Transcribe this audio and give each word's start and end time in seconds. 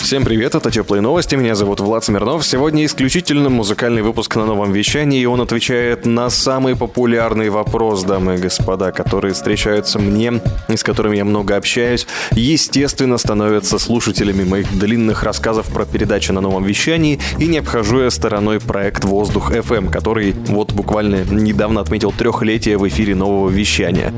Всем 0.00 0.24
привет, 0.24 0.54
это 0.54 0.70
Теплые 0.70 1.02
новости, 1.02 1.34
меня 1.34 1.54
зовут 1.54 1.78
Влад 1.78 2.02
Смирнов. 2.02 2.44
Сегодня 2.44 2.86
исключительно 2.86 3.50
музыкальный 3.50 4.00
выпуск 4.00 4.34
на 4.34 4.46
новом 4.46 4.72
вещании, 4.72 5.20
и 5.20 5.26
он 5.26 5.42
отвечает 5.42 6.06
на 6.06 6.30
самый 6.30 6.74
популярный 6.74 7.50
вопрос, 7.50 8.02
дамы 8.02 8.36
и 8.36 8.38
господа, 8.38 8.92
которые 8.92 9.34
встречаются 9.34 9.98
мне, 9.98 10.40
и 10.68 10.76
с 10.76 10.82
которыми 10.82 11.18
я 11.18 11.26
много 11.26 11.54
общаюсь, 11.54 12.06
естественно, 12.32 13.18
становятся 13.18 13.78
слушателями 13.78 14.42
моих 14.42 14.76
длинных 14.76 15.22
рассказов 15.22 15.66
про 15.66 15.84
передачи 15.84 16.32
на 16.32 16.40
новом 16.40 16.64
вещании, 16.64 17.20
и 17.38 17.46
не 17.46 17.58
обхожу 17.58 18.00
я 18.00 18.10
стороной 18.10 18.58
проект 18.58 19.04
«Воздух 19.04 19.52
FM», 19.52 19.90
который 19.90 20.32
вот 20.48 20.72
буквально 20.72 21.24
недавно 21.24 21.82
отметил 21.82 22.10
трехлетие 22.10 22.78
в 22.78 22.88
эфире 22.88 23.14
нового 23.14 23.50
вещания. 23.50 24.14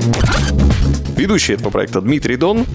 Ведущий 1.15 1.53
этого 1.53 1.69
проекта 1.69 2.01
Дмитрий 2.01 2.37
Дон, 2.37 2.65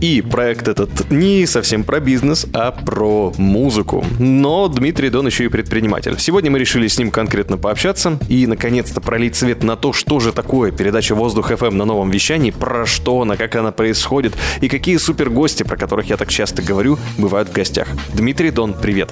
и 0.00 0.20
проект 0.20 0.68
этот 0.68 1.10
не 1.10 1.46
совсем 1.46 1.82
про 1.82 2.00
бизнес, 2.00 2.46
а 2.52 2.72
про 2.72 3.32
музыку. 3.38 4.04
Но 4.18 4.68
Дмитрий 4.68 5.08
Дон 5.08 5.26
еще 5.26 5.44
и 5.44 5.48
предприниматель. 5.48 6.16
Сегодня 6.18 6.50
мы 6.50 6.58
решили 6.58 6.88
с 6.88 6.98
ним 6.98 7.10
конкретно 7.10 7.56
пообщаться 7.56 8.18
и, 8.28 8.46
наконец-то, 8.46 9.00
пролить 9.00 9.36
свет 9.36 9.62
на 9.62 9.76
то, 9.76 9.92
что 9.92 10.20
же 10.20 10.32
такое 10.32 10.72
передача 10.72 11.14
«Воздух 11.14 11.52
FM» 11.52 11.70
на 11.70 11.84
новом 11.84 12.10
вещании, 12.10 12.50
про 12.50 12.84
что 12.84 13.22
она, 13.22 13.36
как 13.36 13.56
она 13.56 13.72
происходит 13.72 14.34
и 14.60 14.68
какие 14.68 14.98
супер 14.98 15.30
гости, 15.30 15.62
про 15.62 15.76
которых 15.76 16.10
я 16.10 16.16
так 16.16 16.28
часто 16.28 16.62
говорю, 16.62 16.98
бывают 17.16 17.48
в 17.48 17.52
гостях. 17.52 17.88
Дмитрий 18.12 18.50
Дон, 18.50 18.74
привет. 18.74 19.10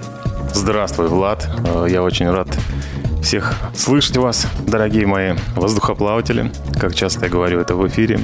Здравствуй, 0.54 1.08
Влад. 1.08 1.48
Э, 1.64 1.86
я 1.88 2.02
очень 2.02 2.30
рад 2.30 2.48
всех 3.22 3.54
слышать 3.74 4.16
вас, 4.16 4.46
дорогие 4.66 5.06
мои 5.06 5.34
воздухоплаватели. 5.54 6.50
Как 6.78 6.94
часто 6.94 7.26
я 7.26 7.30
говорю 7.30 7.60
это 7.60 7.74
в 7.74 7.86
эфире. 7.86 8.20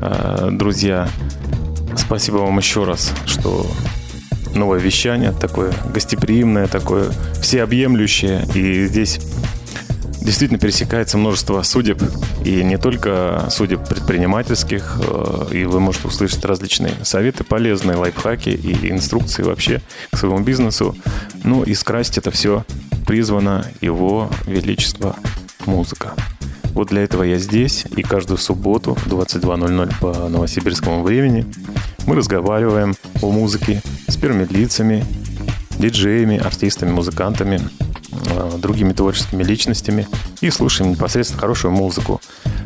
Э, 0.00 0.48
друзья, 0.50 1.08
Спасибо 1.96 2.36
вам 2.36 2.58
еще 2.58 2.84
раз, 2.84 3.12
что 3.26 3.66
новое 4.54 4.78
вещание 4.78 5.32
такое 5.32 5.72
гостеприимное, 5.92 6.68
такое 6.68 7.10
всеобъемлющее. 7.40 8.46
И 8.54 8.86
здесь 8.86 9.18
действительно 10.26 10.58
пересекается 10.58 11.16
множество 11.16 11.62
судеб. 11.62 12.02
И 12.44 12.62
не 12.64 12.76
только 12.76 13.46
судеб 13.48 13.88
предпринимательских. 13.88 14.98
Э, 15.00 15.46
и 15.52 15.64
вы 15.64 15.80
можете 15.80 16.08
услышать 16.08 16.44
различные 16.44 16.92
советы 17.04 17.44
полезные, 17.44 17.96
лайфхаки 17.96 18.50
и 18.50 18.90
инструкции 18.90 19.44
вообще 19.44 19.80
к 20.10 20.18
своему 20.18 20.40
бизнесу. 20.40 20.96
Ну 21.44 21.62
и 21.62 21.74
скрасить 21.74 22.18
это 22.18 22.30
все 22.32 22.64
призвано 23.06 23.64
его 23.80 24.28
величество 24.46 25.16
музыка. 25.64 26.12
Вот 26.72 26.88
для 26.88 27.02
этого 27.04 27.22
я 27.22 27.38
здесь, 27.38 27.86
и 27.96 28.02
каждую 28.02 28.36
субботу 28.36 28.94
в 28.94 29.06
22.00 29.06 29.94
по 30.00 30.28
новосибирскому 30.28 31.02
времени 31.04 31.46
мы 32.06 32.16
разговариваем 32.16 32.94
о 33.22 33.30
музыке 33.30 33.80
с 34.08 34.16
первыми 34.16 34.44
лицами, 34.50 35.06
диджеями, 35.78 36.36
артистами, 36.36 36.90
музыкантами, 36.90 37.60
другими 38.58 38.92
творческими 38.92 39.42
личностями 39.42 40.08
и 40.40 40.50
слушаем 40.50 40.90
непосредственно 40.90 41.40
хорошую 41.40 41.72
музыку. 41.72 42.20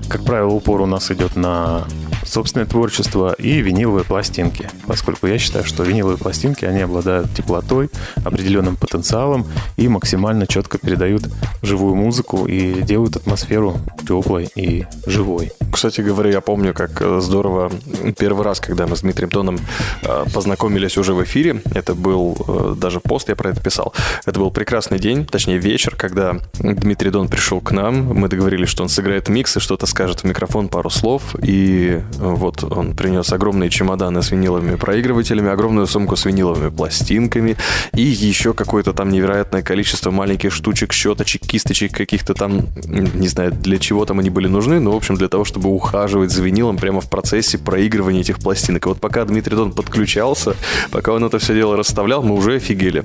Как 0.09 0.25
правило, 0.25 0.51
упор 0.51 0.81
у 0.81 0.87
нас 0.87 1.11
идет 1.11 1.37
на 1.37 1.85
собственное 2.31 2.67
творчество 2.67 3.35
и 3.35 3.61
виниловые 3.61 4.05
пластинки, 4.05 4.69
поскольку 4.87 5.27
я 5.27 5.39
считаю, 5.39 5.65
что 5.65 5.83
виниловые 5.83 6.19
пластинки, 6.19 6.65
они 6.65 6.81
обладают 6.81 7.33
теплотой, 7.35 7.91
определенным 8.25 8.77
потенциалом 8.77 9.47
и 9.77 9.89
максимально 9.89 10.47
четко 10.47 10.79
передают 10.79 11.29
живую 11.63 11.95
музыку 11.97 12.47
и 12.47 12.83
делают 12.83 13.17
атмосферу 13.17 13.79
теплой 14.07 14.49
и 14.55 14.87
живой. 15.07 15.53
Кстати 15.73 16.01
говоря, 16.01 16.31
я 16.31 16.41
помню, 16.41 16.75
как 16.75 17.01
э, 17.01 17.21
здорово 17.21 17.71
первый 18.19 18.45
раз, 18.45 18.61
когда 18.61 18.87
мы 18.87 18.97
с 18.97 19.01
Дмитрием 19.01 19.31
Тоном 19.31 19.59
э, 20.03 20.25
познакомились 20.33 20.99
уже 20.99 21.15
в 21.15 21.23
эфире, 21.25 21.63
это 21.75 21.95
был 21.95 22.37
э, 22.47 22.75
даже 22.77 23.01
пост, 23.01 23.29
я 23.29 23.37
про 23.37 23.51
это 23.51 23.61
писал, 23.61 23.95
это 24.27 24.41
был 24.41 24.51
прекрасный 24.51 24.99
день, 24.99 25.27
точнее 25.27 25.59
вечер, 25.59 25.95
когда 25.97 26.39
Дмитрий 26.59 27.11
Дон 27.11 27.29
пришел 27.29 27.61
к 27.61 27.73
нам, 27.73 28.07
мы 28.15 28.29
договорились, 28.29 28.69
что 28.69 28.83
он 28.83 28.89
сыграет 28.89 29.29
микс 29.29 29.57
и 29.57 29.61
что-то 29.61 29.87
скажет 29.87 30.21
в 30.21 30.25
микрофон 30.25 30.69
пару 30.69 30.91
слов, 30.91 31.35
и 31.43 32.03
вот 32.21 32.65
он 32.65 32.95
принес 32.95 33.33
огромные 33.33 33.71
чемоданы 33.71 34.23
с 34.23 34.31
виниловыми 34.31 34.77
проигрывателями, 34.77 35.51
огромную 35.51 35.87
сумку 35.87 36.17
с 36.17 36.25
виниловыми 36.25 36.71
пластинками 36.71 37.57
и 37.95 38.03
еще 38.03 38.53
какое-то 38.53 38.93
там 38.93 39.11
невероятное 39.11 39.63
количество 39.63 40.11
маленьких 40.11 40.53
штучек, 40.53 40.93
щеточек, 40.93 41.43
кисточек 41.43 41.97
каких-то 41.97 42.35
там, 42.35 42.69
не 42.85 43.29
знаю, 43.29 43.53
для 43.53 43.79
чего 43.79 44.05
там 44.05 44.19
они 44.19 44.31
были 44.31 44.49
нужны, 44.49 44.81
но, 44.81 44.93
в 44.93 44.97
общем, 44.97 45.17
для 45.17 45.29
того, 45.29 45.45
чтобы 45.45 45.71
ухаживать 45.71 46.31
за 46.31 46.43
винилом 46.43 46.77
прямо 46.77 47.01
в 47.01 47.09
процессе 47.09 47.59
проигрывания 47.59 48.21
этих 48.21 48.39
пластинок. 48.39 48.87
И 48.87 48.89
вот 48.89 49.01
пока 49.01 49.25
Дмитрий 49.25 49.57
Дон 49.57 49.73
подключался, 49.73 50.55
пока 50.91 51.13
он 51.13 51.25
это 51.25 51.39
все 51.39 51.55
дело 51.55 51.77
расставлял, 51.77 52.23
мы 52.23 52.35
уже 52.35 52.57
офигели. 52.57 53.03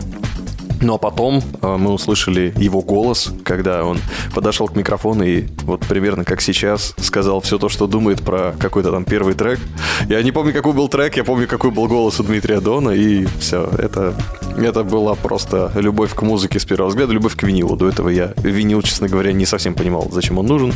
Ну 0.85 0.93
а 0.93 0.97
потом 0.99 1.41
э, 1.63 1.77
мы 1.77 1.91
услышали 1.91 2.53
его 2.57 2.81
голос, 2.81 3.33
когда 3.43 3.83
он 3.83 3.97
подошел 4.35 4.67
к 4.67 4.75
микрофону 4.75 5.23
и 5.23 5.45
вот 5.63 5.79
примерно 5.79 6.23
как 6.23 6.41
сейчас 6.41 6.93
сказал 6.99 7.41
все 7.41 7.57
то, 7.57 7.69
что 7.69 7.87
думает 7.87 8.21
про 8.21 8.53
какой-то 8.59 8.91
там 8.91 9.03
первый 9.03 9.33
трек. 9.33 9.59
Я 10.07 10.21
не 10.21 10.31
помню, 10.31 10.53
какой 10.53 10.73
был 10.73 10.87
трек, 10.87 11.17
я 11.17 11.23
помню, 11.23 11.47
какой 11.47 11.71
был 11.71 11.87
голос 11.87 12.19
у 12.19 12.23
Дмитрия 12.23 12.59
Дона, 12.59 12.91
и 12.91 13.25
все, 13.39 13.67
это, 13.79 14.13
это 14.55 14.83
была 14.83 15.15
просто 15.15 15.71
любовь 15.73 16.13
к 16.13 16.21
музыке 16.21 16.59
с 16.59 16.65
первого 16.65 16.89
взгляда, 16.89 17.13
любовь 17.13 17.35
к 17.35 17.41
винилу. 17.41 17.75
До 17.75 17.89
этого 17.89 18.09
я 18.09 18.33
винил, 18.37 18.83
честно 18.83 19.07
говоря, 19.07 19.33
не 19.33 19.47
совсем 19.47 19.73
понимал, 19.73 20.09
зачем 20.11 20.37
он 20.37 20.45
нужен. 20.45 20.71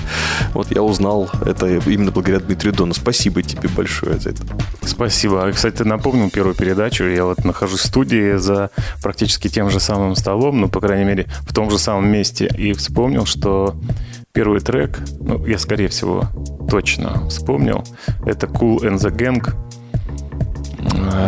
Вот 0.56 0.72
я 0.72 0.82
узнал 0.82 1.30
это 1.46 1.68
именно 1.68 2.10
благодаря 2.10 2.40
Дмитрию 2.40 2.74
Дону. 2.74 2.96
Спасибо 2.96 3.44
тебе 3.44 3.70
большое 3.70 4.18
за 4.18 4.32
это. 4.32 4.42
Спасибо. 4.82 5.52
Кстати, 5.52 5.76
ты 5.76 5.86
напомнил 5.86 6.32
первую 6.32 6.56
передачу. 6.56 7.04
Я 7.04 7.26
вот 7.26 7.46
нахожусь 7.46 7.82
в 7.82 7.86
студии 7.86 8.38
за 8.38 8.72
практически 9.04 9.50
тем 9.50 9.70
же 9.70 9.80
самым 9.80 9.99
столом, 10.16 10.62
ну, 10.62 10.70
по 10.70 10.80
крайней 10.80 11.06
мере, 11.06 11.28
в 11.42 11.54
том 11.54 11.70
же 11.70 11.78
самом 11.78 12.08
месте, 12.10 12.50
и 12.58 12.74
вспомнил, 12.74 13.26
что 13.26 13.76
первый 14.32 14.60
трек, 14.60 15.00
ну, 15.20 15.46
я, 15.46 15.58
скорее 15.58 15.88
всего, 15.88 16.26
точно 16.70 17.28
вспомнил, 17.30 17.84
это 18.26 18.48
Cool 18.48 18.80
and 18.82 18.98
the 18.98 19.16
Gang, 19.16 19.54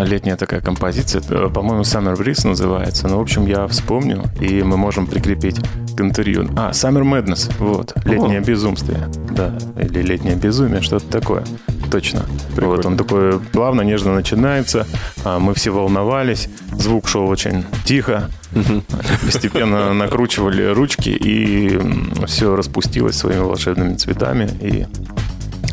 летняя 0.03 0.35
такая 0.35 0.61
композиция, 0.61 1.21
по-моему, 1.49 1.81
Summer 1.81 2.17
Breeze 2.17 2.47
называется. 2.47 3.07
Ну, 3.07 3.17
в 3.17 3.21
общем, 3.21 3.45
я 3.45 3.67
вспомнил, 3.67 4.23
и 4.39 4.63
мы 4.63 4.77
можем 4.77 5.07
прикрепить 5.07 5.59
к 5.95 6.01
интервью. 6.01 6.49
А, 6.55 6.71
Summer 6.71 7.03
Madness, 7.03 7.51
вот, 7.59 7.93
летнее 8.05 8.39
О. 8.39 8.43
безумствие, 8.43 9.09
да, 9.29 9.53
или 9.77 10.01
летнее 10.01 10.35
безумие, 10.35 10.81
что-то 10.81 11.07
такое 11.07 11.43
точно. 11.91 12.25
Прикольно. 12.55 12.77
Вот 12.77 12.85
он 12.85 12.97
такой 12.97 13.39
плавно, 13.39 13.81
нежно 13.81 14.15
начинается. 14.15 14.87
А 15.23 15.39
мы 15.39 15.53
все 15.53 15.71
волновались. 15.71 16.47
Звук 16.71 17.07
шел 17.07 17.27
очень 17.27 17.65
тихо. 17.83 18.29
Постепенно 19.25 19.93
накручивали 19.93 20.63
ручки, 20.73 21.09
и 21.09 21.79
все 22.25 22.55
распустилось 22.55 23.17
своими 23.17 23.41
волшебными 23.41 23.95
цветами. 23.95 24.49
И 24.61 24.87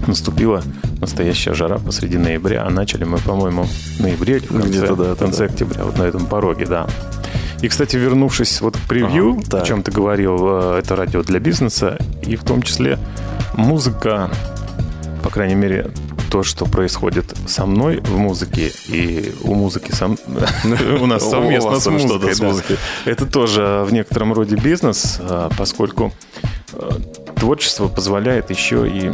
наступила 0.06 0.62
настоящая 1.00 1.54
жара 1.54 1.78
посреди 1.78 2.18
ноября. 2.18 2.64
А 2.64 2.70
начали 2.70 3.04
мы, 3.04 3.18
по-моему, 3.18 3.64
в 3.64 4.00
ноябре 4.00 4.38
или 4.38 4.46
в 4.46 4.60
конце, 4.60 4.94
да, 4.94 5.14
в 5.14 5.18
конце 5.18 5.46
да. 5.46 5.52
октября, 5.52 5.84
вот 5.84 5.98
на 5.98 6.02
этом 6.02 6.26
пороге, 6.26 6.66
да. 6.66 6.86
И, 7.60 7.68
кстати, 7.68 7.96
вернувшись 7.96 8.60
вот 8.60 8.76
к 8.76 8.80
превью, 8.80 9.40
ага, 9.48 9.62
о 9.62 9.66
чем 9.66 9.82
ты 9.82 9.90
говорил, 9.90 10.38
э, 10.40 10.78
это 10.78 10.94
радио 10.94 11.22
для 11.22 11.40
бизнеса, 11.40 11.98
и 12.22 12.36
в 12.36 12.44
том 12.44 12.62
числе 12.62 12.98
музыка, 13.54 14.30
по 15.24 15.30
крайней 15.30 15.56
мере, 15.56 15.90
то, 16.30 16.42
что 16.42 16.66
происходит 16.66 17.34
со 17.46 17.66
мной 17.66 18.00
в 18.00 18.16
музыке, 18.16 18.70
и 18.86 19.34
у 19.42 19.54
музыки 19.54 19.92
сам... 19.92 20.16
у 21.00 21.06
нас 21.06 21.28
совместно 21.30 21.80
с 21.80 21.86
музыкой. 22.40 22.76
Это 23.04 23.26
тоже 23.26 23.84
в 23.86 23.92
некотором 23.92 24.32
роде 24.32 24.56
бизнес, 24.56 25.18
а, 25.20 25.50
поскольку 25.56 26.12
э, 26.74 26.90
творчество 27.38 27.88
позволяет 27.88 28.50
еще 28.50 28.88
и 28.88 29.12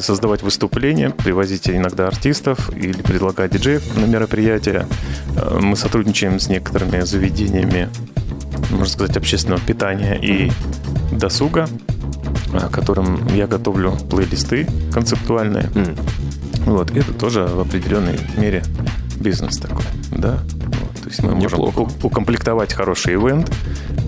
создавать 0.00 0.42
выступления, 0.42 1.10
привозить 1.10 1.68
иногда 1.68 2.06
артистов 2.06 2.70
или 2.74 3.00
предлагать 3.02 3.52
диджеев 3.52 3.96
на 3.96 4.04
мероприятия. 4.04 4.86
Э, 5.36 5.58
мы 5.60 5.76
сотрудничаем 5.76 6.38
с 6.38 6.48
некоторыми 6.48 7.00
заведениями, 7.00 7.88
можно 8.70 8.86
сказать, 8.86 9.16
общественного 9.16 9.60
питания 9.60 10.18
и 10.20 10.50
досуга, 11.12 11.68
э, 12.52 12.68
которым 12.70 13.26
я 13.34 13.46
готовлю 13.46 13.92
плейлисты 14.10 14.68
концептуальные. 14.92 15.64
Mm. 15.74 16.00
Вот, 16.66 16.90
это 16.90 17.12
тоже 17.12 17.44
в 17.46 17.60
определенной 17.60 18.18
мере 18.36 18.62
бизнес 19.16 19.58
такой, 19.58 19.84
да. 20.12 20.38
Вот, 20.54 21.02
то 21.02 21.08
есть 21.08 21.22
мы 21.22 21.34
Неплохо. 21.34 21.80
можем 21.80 21.96
укомплектовать 22.02 22.74
хороший 22.74 23.14
ивент, 23.14 23.50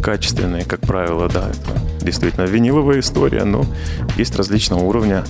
качественный, 0.00 0.64
как 0.64 0.81
правило, 0.81 1.29
да, 1.29 1.49
это 1.49 2.05
действительно 2.05 2.44
виниловая 2.44 3.00
история, 3.00 3.44
но 3.44 3.64
есть 4.17 4.37
различного 4.37 4.81
уровня 4.81 5.25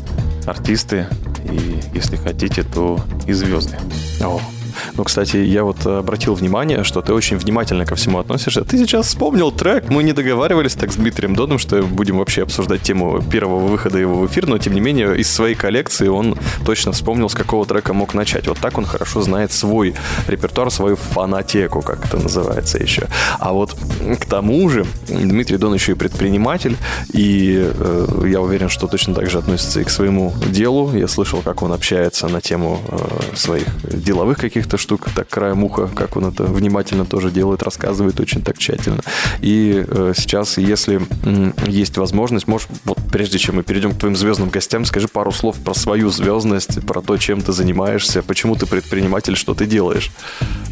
артисты, 0.46 1.06
и 1.44 1.80
если 1.94 2.16
хотите, 2.16 2.62
то 2.62 3.00
и 3.26 3.32
звезды. 3.32 3.76
О, 4.20 4.40
ну, 5.00 5.04
кстати, 5.04 5.38
я 5.38 5.64
вот 5.64 5.70
вот 5.70 5.86
обратил 5.86 6.34
внимание, 6.34 6.84
что 6.84 7.00
ты 7.00 7.12
очень 7.12 7.36
внимательно 7.36 7.86
ко 7.86 7.94
всему 7.94 8.18
относишься. 8.18 8.64
Ты 8.64 8.76
сейчас 8.78 9.06
вспомнил 9.06 9.52
трек, 9.52 9.88
мы 9.88 10.02
не 10.02 10.12
договаривались 10.12 10.74
так 10.74 10.92
с 10.92 10.96
Дмитрием 10.96 11.34
Доном, 11.36 11.58
что 11.58 11.82
будем 11.82 12.18
вообще 12.18 12.42
обсуждать 12.42 12.82
тему 12.82 13.22
первого 13.22 13.66
выхода 13.66 13.98
его 13.98 14.16
в 14.16 14.26
эфир, 14.26 14.46
но 14.46 14.58
тем 14.58 14.74
не 14.74 14.80
менее 14.80 15.18
из 15.18 15.30
своей 15.30 15.54
коллекции 15.54 16.08
он 16.08 16.36
точно 16.64 16.92
вспомнил, 16.92 17.28
с 17.28 17.34
какого 17.34 17.66
трека 17.66 17.92
мог 17.92 18.14
начать. 18.14 18.48
Вот 18.48 18.58
так 18.58 18.78
он 18.78 18.84
хорошо 18.84 19.22
знает 19.22 19.52
свой 19.52 19.94
репертуар, 20.26 20.70
свою 20.70 20.96
фанатеку, 20.96 21.82
как 21.82 22.04
это 22.04 22.18
называется 22.18 22.78
еще. 22.78 23.06
А 23.38 23.52
вот 23.52 23.76
к 24.20 24.24
тому 24.26 24.68
же 24.68 24.86
Дмитрий 25.08 25.56
Дон 25.56 25.74
еще 25.74 25.92
и 25.92 25.94
предприниматель, 25.94 26.76
и 27.12 27.72
э, 27.72 28.26
я 28.26 28.40
уверен, 28.40 28.68
что 28.68 28.86
точно 28.86 29.14
так 29.14 29.30
же 29.30 29.38
относится 29.38 29.80
и 29.80 29.84
к 29.84 29.90
своему 29.90 30.32
делу. 30.46 30.92
Я 30.94 31.08
слышал, 31.08 31.42
как 31.42 31.62
он 31.62 31.72
общается 31.72 32.28
на 32.28 32.40
тему 32.40 32.80
э, 32.88 33.36
своих 33.36 33.66
деловых 33.84 34.38
каких-то 34.38 34.76
штук, 34.76 34.89
так 34.98 35.28
краем 35.28 35.64
уха, 35.64 35.88
как 35.94 36.16
он 36.16 36.26
это 36.26 36.44
внимательно 36.44 37.04
тоже 37.04 37.30
делает, 37.30 37.62
рассказывает 37.62 38.18
очень 38.20 38.42
так 38.42 38.58
тщательно. 38.58 39.00
И 39.40 39.84
э, 39.86 40.12
сейчас, 40.16 40.58
если 40.58 41.00
м, 41.24 41.54
есть 41.66 41.96
возможность, 41.96 42.46
можешь, 42.48 42.68
вот 42.84 42.98
прежде 43.12 43.38
чем 43.38 43.56
мы 43.56 43.62
перейдем 43.62 43.92
к 43.92 43.98
твоим 43.98 44.16
звездным 44.16 44.50
гостям, 44.50 44.84
скажи 44.84 45.08
пару 45.08 45.32
слов 45.32 45.56
про 45.58 45.74
свою 45.74 46.10
звездность, 46.10 46.84
про 46.86 47.00
то, 47.00 47.16
чем 47.16 47.40
ты 47.40 47.52
занимаешься, 47.52 48.22
почему 48.22 48.56
ты 48.56 48.66
предприниматель, 48.66 49.36
что 49.36 49.54
ты 49.54 49.66
делаешь. 49.66 50.10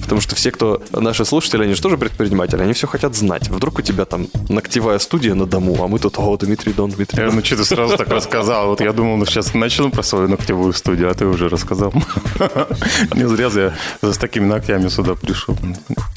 Потому 0.02 0.20
что 0.20 0.34
все, 0.34 0.50
кто 0.50 0.82
наши 0.92 1.24
слушатели, 1.24 1.64
они 1.64 1.74
же 1.74 1.82
тоже 1.82 1.98
предприниматели, 1.98 2.62
они 2.62 2.72
все 2.72 2.86
хотят 2.86 3.14
знать. 3.14 3.48
Вдруг 3.50 3.78
у 3.78 3.82
тебя 3.82 4.04
там 4.04 4.28
ногтевая 4.48 4.98
студия 4.98 5.34
на 5.34 5.44
дому, 5.46 5.76
а 5.84 5.86
мы 5.88 5.98
тут, 5.98 6.18
о, 6.18 6.36
Дмитрий 6.36 6.72
Дон, 6.72 6.90
Дмитрий 6.90 7.18
Я, 7.20 7.26
Дон. 7.26 7.36
ну, 7.36 7.44
что 7.44 7.56
ты 7.56 7.64
сразу 7.64 7.96
так 7.96 8.08
рассказал. 8.08 8.68
Вот 8.68 8.80
я 8.80 8.92
думал, 8.92 9.16
ну, 9.18 9.26
сейчас 9.26 9.52
начну 9.54 9.90
про 9.90 10.02
свою 10.02 10.28
ногтевую 10.28 10.72
студию, 10.72 11.10
а 11.10 11.14
ты 11.14 11.26
уже 11.26 11.48
рассказал. 11.48 11.92
Не 13.14 13.28
зря 13.28 13.48
я 13.54 13.74
с 14.02 14.16
такими 14.18 14.44
ногтями 14.46 14.88
сюда 14.88 15.14
пришел. 15.14 15.56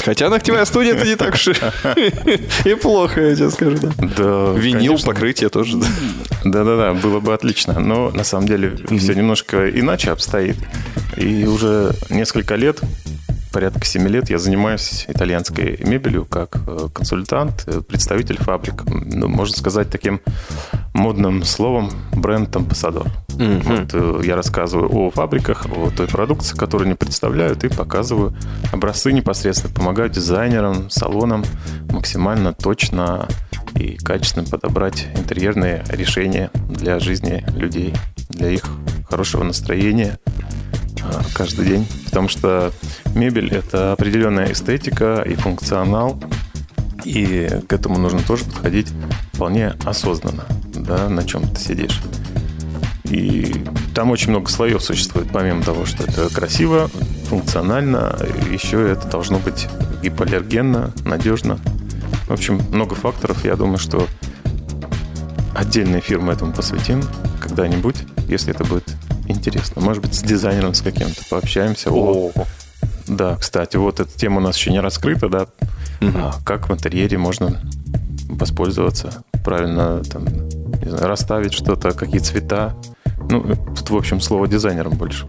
Хотя 0.03 0.29
ногтевая 0.29 0.65
студия 0.65 0.93
это 0.95 1.05
не 1.05 1.15
так 1.15 1.33
уж 1.33 1.47
и- 2.65 2.75
плохо, 2.75 3.21
я 3.21 3.35
тебе 3.35 3.49
скажу. 3.51 3.77
да. 3.97 4.51
Винил, 4.53 4.97
покрытие 4.99 5.49
тоже. 5.49 5.77
да. 5.77 5.87
Да-да-да, 6.43 6.93
было 6.93 7.19
бы 7.19 7.33
отлично. 7.33 7.79
Но 7.79 8.09
на 8.11 8.23
самом 8.23 8.47
деле 8.47 8.77
все 8.97 9.13
немножко 9.13 9.69
иначе 9.69 10.11
обстоит. 10.11 10.57
И 11.17 11.45
уже 11.45 11.93
несколько 12.09 12.55
лет, 12.55 12.79
порядка 13.51 13.86
7 13.86 14.07
лет, 14.07 14.30
я 14.30 14.38
занимаюсь 14.38 15.06
итальянской 15.07 15.77
мебелью 15.83 16.25
как 16.25 16.57
э, 16.68 16.88
консультант, 16.94 17.63
э, 17.68 17.81
представитель 17.81 18.38
фабрик. 18.38 18.83
Ну, 18.86 19.27
можно 19.27 19.56
сказать 19.56 19.89
таким 19.89 20.21
модным 20.94 21.44
словом 21.44 21.92
бренд-амбассадор. 22.13 23.07
Вот, 23.30 23.89
э, 23.94 24.21
я 24.24 24.36
рассказываю 24.36 24.89
о 24.94 25.12
фабриках, 25.12 25.65
о 25.65 25.89
той 25.89 26.07
продукции, 26.07 26.56
которую 26.56 26.88
они 26.88 26.95
представляют, 26.95 27.63
и 27.63 27.69
показываю 27.69 28.36
образцы 28.71 29.12
непосредственно, 29.12 29.74
помогаю 29.74 30.09
дизайнерам, 30.09 30.89
салонам 30.89 31.44
максимально 31.89 32.53
точно 32.53 33.27
и 33.75 33.98
качественно 33.98 34.45
подобрать 34.45 35.07
интерьерные 35.15 35.83
решения 35.89 36.51
для 36.69 37.00
жизни 37.00 37.44
людей, 37.56 37.94
для 38.30 38.50
их 38.50 38.63
хорошего 39.09 39.44
настроения 39.44 40.19
каждый 41.33 41.65
день. 41.65 41.88
Потому 42.11 42.27
что 42.27 42.73
мебель– 43.15 43.49
это 43.53 43.93
определенная 43.93 44.51
эстетика 44.51 45.23
и 45.25 45.33
функционал, 45.35 46.21
и 47.05 47.49
к 47.67 47.71
этому 47.71 47.97
нужно 47.99 48.19
тоже 48.19 48.43
подходить 48.43 48.89
вполне 49.31 49.75
осознанно, 49.85 50.43
да, 50.73 51.07
на 51.07 51.23
чем 51.23 51.47
ты 51.47 51.61
сидишь. 51.61 52.01
И 53.05 53.63
там 53.95 54.11
очень 54.11 54.31
много 54.31 54.49
слоев 54.49 54.83
существует, 54.83 55.29
помимо 55.31 55.63
того, 55.63 55.85
что 55.85 56.03
это 56.03 56.27
красиво, 56.27 56.89
функционально, 57.29 58.17
еще 58.51 58.91
это 58.91 59.07
должно 59.07 59.39
быть 59.39 59.69
гипоаллергенно, 60.03 60.91
надежно. 61.05 61.59
В 62.27 62.33
общем, 62.33 62.61
много 62.73 62.93
факторов. 62.95 63.45
Я 63.45 63.55
думаю, 63.55 63.77
что 63.77 64.05
отдельный 65.55 65.99
эфир 65.99 66.19
мы 66.19 66.33
этому 66.33 66.51
посвятим 66.51 67.01
когда-нибудь, 67.39 67.95
если 68.27 68.53
это 68.53 68.65
будет 68.65 68.97
интересно. 69.31 69.81
Может 69.81 70.03
быть, 70.03 70.13
с 70.13 70.21
дизайнером 70.21 70.73
с 70.73 70.81
каким-то 70.81 71.21
пообщаемся. 71.29 71.89
О, 71.91 72.31
да, 73.07 73.35
кстати, 73.35 73.77
вот 73.77 73.99
эта 73.99 74.11
тема 74.17 74.37
у 74.37 74.41
нас 74.41 74.57
еще 74.57 74.71
не 74.71 74.79
раскрыта, 74.79 75.29
да. 75.29 75.47
А 76.01 76.33
как 76.45 76.69
в 76.69 76.73
интерьере 76.73 77.17
можно 77.17 77.61
воспользоваться, 78.29 79.23
правильно 79.43 80.03
там, 80.03 80.25
не 80.25 80.89
знаю, 80.89 81.07
расставить 81.07 81.53
что-то, 81.53 81.91
какие 81.91 82.19
цвета. 82.19 82.75
Ну, 83.29 83.55
тут, 83.75 83.89
в 83.89 83.95
общем, 83.95 84.19
слово 84.19 84.47
дизайнером 84.47 84.93
больше. 84.93 85.27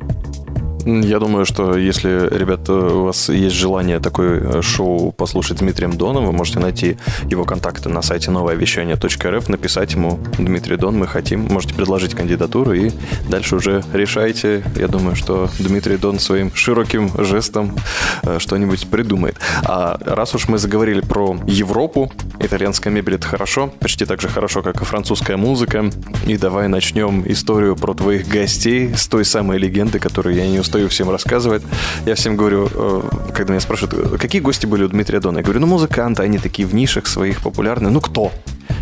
Я 0.84 1.20
думаю, 1.20 1.44
что 1.44 1.76
если, 1.76 2.28
ребята, 2.36 2.72
у 2.72 3.04
вас 3.04 3.28
есть 3.28 3.54
желание 3.54 4.00
такое 4.00 4.40
э, 4.40 4.62
шоу 4.62 5.12
послушать 5.12 5.58
Дмитрием 5.58 5.96
Доном, 5.96 6.26
вы 6.26 6.32
можете 6.32 6.58
найти 6.58 6.96
его 7.28 7.44
контакты 7.44 7.88
на 7.88 8.02
сайте 8.02 8.32
новоовещание.рф, 8.32 9.48
написать 9.48 9.92
ему 9.92 10.18
«Дмитрий 10.38 10.76
Дон, 10.76 10.98
мы 10.98 11.06
хотим». 11.06 11.42
Можете 11.42 11.74
предложить 11.74 12.14
кандидатуру 12.14 12.72
и 12.72 12.90
дальше 13.28 13.56
уже 13.56 13.84
решайте. 13.92 14.64
Я 14.74 14.88
думаю, 14.88 15.14
что 15.14 15.48
Дмитрий 15.60 15.98
Дон 15.98 16.18
своим 16.18 16.52
широким 16.54 17.10
жестом 17.22 17.76
э, 18.24 18.38
что-нибудь 18.40 18.88
придумает. 18.88 19.36
А 19.64 19.98
раз 20.04 20.34
уж 20.34 20.48
мы 20.48 20.58
заговорили 20.58 21.00
про 21.00 21.36
Европу, 21.46 22.10
итальянская 22.40 22.92
мебель– 22.92 23.14
это 23.16 23.26
хорошо, 23.28 23.72
почти 23.78 24.04
так 24.04 24.20
же 24.20 24.28
хорошо, 24.28 24.62
как 24.62 24.82
и 24.82 24.84
французская 24.84 25.36
музыка. 25.36 25.90
И 26.26 26.36
давай 26.36 26.66
начнем 26.66 27.22
историю 27.26 27.76
про 27.76 27.94
твоих 27.94 28.26
гостей 28.26 28.94
с 28.96 29.06
той 29.06 29.24
самой 29.24 29.58
легенды, 29.58 30.00
которую 30.00 30.34
я 30.34 30.48
не 30.48 30.58
устаю 30.72 30.88
всем 30.88 31.10
рассказывать. 31.10 31.62
Я 32.06 32.14
всем 32.14 32.34
говорю, 32.34 32.66
э, 32.72 33.02
когда 33.34 33.52
меня 33.52 33.60
спрашивают, 33.60 34.18
какие 34.18 34.40
гости 34.40 34.64
были 34.64 34.84
у 34.84 34.88
Дмитрия 34.88 35.20
Дона, 35.20 35.38
я 35.38 35.44
говорю, 35.44 35.60
ну, 35.60 35.66
музыканты, 35.66 36.22
они 36.22 36.38
такие 36.38 36.66
в 36.66 36.74
нишах 36.74 37.06
своих 37.06 37.42
популярные. 37.42 37.90
Ну, 37.90 38.00
кто? 38.00 38.32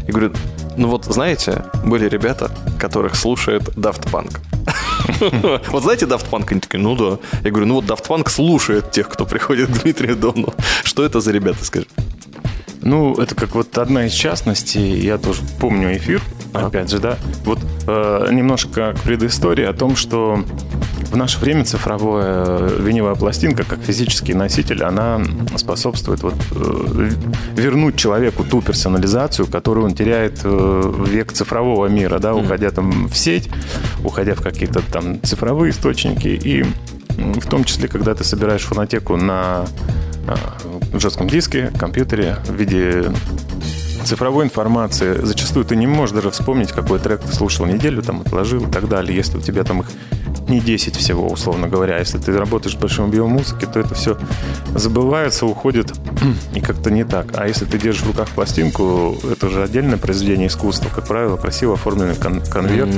Я 0.07 0.13
говорю, 0.15 0.33
ну 0.77 0.89
вот, 0.89 1.07
знаете, 1.07 1.65
были 1.85 2.09
ребята, 2.09 2.53
которых 2.79 3.17
слушает 3.17 3.63
Daft 3.77 4.09
Punk. 4.13 4.39
Вот 5.73 5.83
знаете 5.83 6.07
Daft 6.07 6.31
Punk? 6.31 6.47
Они 6.51 6.61
такие, 6.61 6.79
ну 6.79 6.95
да. 6.95 7.19
Я 7.43 7.51
говорю, 7.51 7.67
ну 7.67 7.75
вот 7.75 7.87
Daft 7.87 8.07
Punk 8.07 8.31
слушает 8.31 8.93
тех, 8.93 9.09
кто 9.09 9.27
приходит 9.27 9.69
к 9.69 9.83
Дмитрию 9.83 10.15
Дону. 10.15 10.55
Что 10.85 11.05
это 11.05 11.21
за 11.21 11.33
ребята, 11.33 11.65
скажи? 11.65 11.87
Ну, 12.83 13.15
это 13.15 13.35
как 13.35 13.55
вот 13.55 13.77
одна 13.79 14.07
из 14.07 14.13
частностей. 14.13 15.01
Я 15.01 15.19
тоже 15.19 15.43
помню 15.59 15.97
эфир, 15.97 16.23
опять 16.55 16.91
же, 16.91 16.99
да. 16.99 17.19
Вот 17.45 17.59
э, 17.87 18.29
немножко 18.31 18.95
к 18.95 19.01
предыстории 19.03 19.65
о 19.65 19.73
том, 19.73 19.97
что 19.97 20.45
в 21.11 21.17
наше 21.17 21.39
время 21.41 21.65
цифровая 21.65 22.45
э, 22.47 22.77
виниловая 22.81 23.17
пластинка, 23.17 23.65
как 23.65 23.81
физический 23.81 24.33
носитель, 24.33 24.85
она 24.85 25.21
способствует 25.57 26.23
вот, 26.23 26.35
э, 26.53 27.11
вернуть 27.56 27.96
человеку 27.96 28.44
ту 28.44 28.63
персонализацию, 28.63 29.46
которую 29.46 29.87
он 29.87 29.94
теряет 29.94 30.41
э, 30.44 30.49
в 30.49 31.08
век 31.08 31.32
цифрового 31.32 31.87
мира, 31.87 32.20
да, 32.20 32.34
уходя 32.34 32.70
там 32.70 33.08
в 33.08 33.17
сеть, 33.17 33.49
уходя 34.05 34.34
в 34.34 34.41
какие-то 34.41 34.82
там 34.93 35.20
цифровые 35.23 35.73
источники. 35.73 36.29
И 36.29 36.65
в 37.08 37.46
том 37.49 37.65
числе, 37.65 37.89
когда 37.89 38.15
ты 38.15 38.23
собираешь 38.23 38.63
фонотеку 38.63 39.17
на 39.17 39.67
жестком 40.94 41.29
диске, 41.29 41.73
компьютере 41.77 42.37
в 42.46 42.55
виде 42.55 43.11
цифровой 44.05 44.44
информации. 44.44 45.19
Зачастую 45.23 45.65
ты 45.65 45.77
не 45.77 45.87
можешь 45.87 46.15
даже 46.15 46.31
вспомнить, 46.31 46.73
какой 46.73 46.99
трек 46.99 47.20
ты 47.20 47.32
слушал 47.34 47.67
неделю, 47.67 48.03
там 48.03 48.20
отложил 48.20 48.67
и 48.67 48.70
так 48.70 48.89
далее. 48.89 49.15
Если 49.17 49.39
у 49.39 49.41
тебя 49.41 49.65
там 49.65 49.81
их 49.81 49.87
не 50.51 50.61
10 50.61 50.97
всего, 50.97 51.29
условно 51.29 51.69
говоря. 51.69 51.99
Если 51.99 52.19
ты 52.19 52.37
работаешь 52.37 52.75
с 52.77 52.79
большим 52.79 53.07
объемом 53.07 53.33
музыки, 53.33 53.67
то 53.67 53.81
это 53.81 53.95
все 53.95 54.19
забывается, 54.75 55.47
уходит 55.47 55.93
и 56.55 56.61
как-то 56.61 56.91
не 56.91 57.05
так. 57.05 57.29
А 57.39 57.47
если 57.47 57.65
ты 57.65 57.79
держишь 57.79 58.03
в 58.03 58.09
руках 58.09 58.29
пластинку, 58.31 59.17
это 59.31 59.49
же 59.49 59.63
отдельное 59.63 59.97
произведение 59.97 60.49
искусства. 60.49 60.91
Как 60.95 61.07
правило, 61.07 61.37
красиво 61.37 61.75
оформленный 61.75 62.17
кон- 62.17 62.43
конверт. 62.43 62.91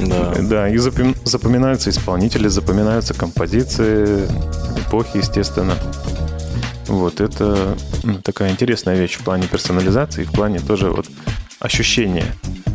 Да. 0.00 0.34
Да, 0.40 0.68
и 0.68 0.76
запом- 0.76 1.16
запоминаются 1.24 1.90
исполнители, 1.90 2.48
запоминаются 2.48 3.14
композиции, 3.14 4.26
эпохи, 4.86 5.16
естественно. 5.18 5.74
Вот, 6.86 7.20
это 7.20 7.76
такая 8.24 8.50
интересная 8.50 8.96
вещь 8.96 9.14
в 9.14 9.20
плане 9.22 9.46
персонализации, 9.46 10.24
в 10.24 10.32
плане 10.32 10.58
тоже 10.58 10.90
вот 10.90 11.06
ощущения. 11.60 12.26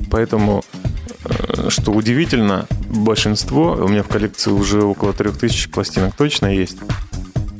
Поэтому, 0.09 0.63
что 1.69 1.91
удивительно, 1.91 2.67
большинство, 2.89 3.73
у 3.73 3.87
меня 3.87 4.03
в 4.03 4.07
коллекции 4.07 4.51
уже 4.51 4.83
около 4.83 5.13
3000 5.13 5.69
пластинок 5.69 6.15
точно 6.15 6.47
есть, 6.47 6.77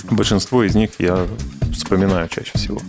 большинство 0.10 0.64
из 0.64 0.76
них 0.76 0.92
я 1.00 1.28
вспоминаю 1.74 2.28
чаще 2.30 2.52
всего. 2.56 2.82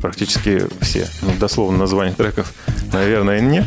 Практически 0.00 0.62
все. 0.80 1.08
Ну, 1.22 1.32
дословно 1.38 1.78
название 1.78 2.14
треков, 2.14 2.52
наверное, 2.92 3.40
нет. 3.40 3.64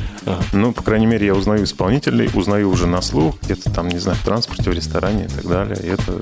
Но, 0.53 0.71
по 0.71 0.83
крайней 0.83 1.07
мере, 1.07 1.25
я 1.25 1.33
узнаю 1.33 1.63
исполнителей, 1.63 2.29
узнаю 2.33 2.69
уже 2.69 2.87
на 2.87 3.01
слух, 3.01 3.35
где-то 3.41 3.71
там, 3.71 3.87
не 3.87 3.97
знаю, 3.97 4.17
в 4.17 4.23
транспорте, 4.23 4.69
в 4.69 4.73
ресторане 4.73 5.25
и 5.25 5.27
так 5.27 5.47
далее. 5.47 5.77
И 5.83 5.87
это, 5.87 6.21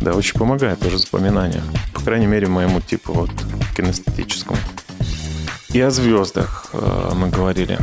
да, 0.00 0.14
очень 0.14 0.38
помогает 0.38 0.80
тоже 0.80 0.98
запоминанию. 0.98 1.62
По 1.92 2.00
крайней 2.00 2.26
мере, 2.26 2.46
моему 2.46 2.80
типу 2.80 3.12
вот 3.12 3.30
кинестетическому. 3.76 4.58
И 5.70 5.80
о 5.80 5.90
звездах 5.90 6.70
э, 6.72 7.12
мы 7.14 7.28
говорили. 7.28 7.78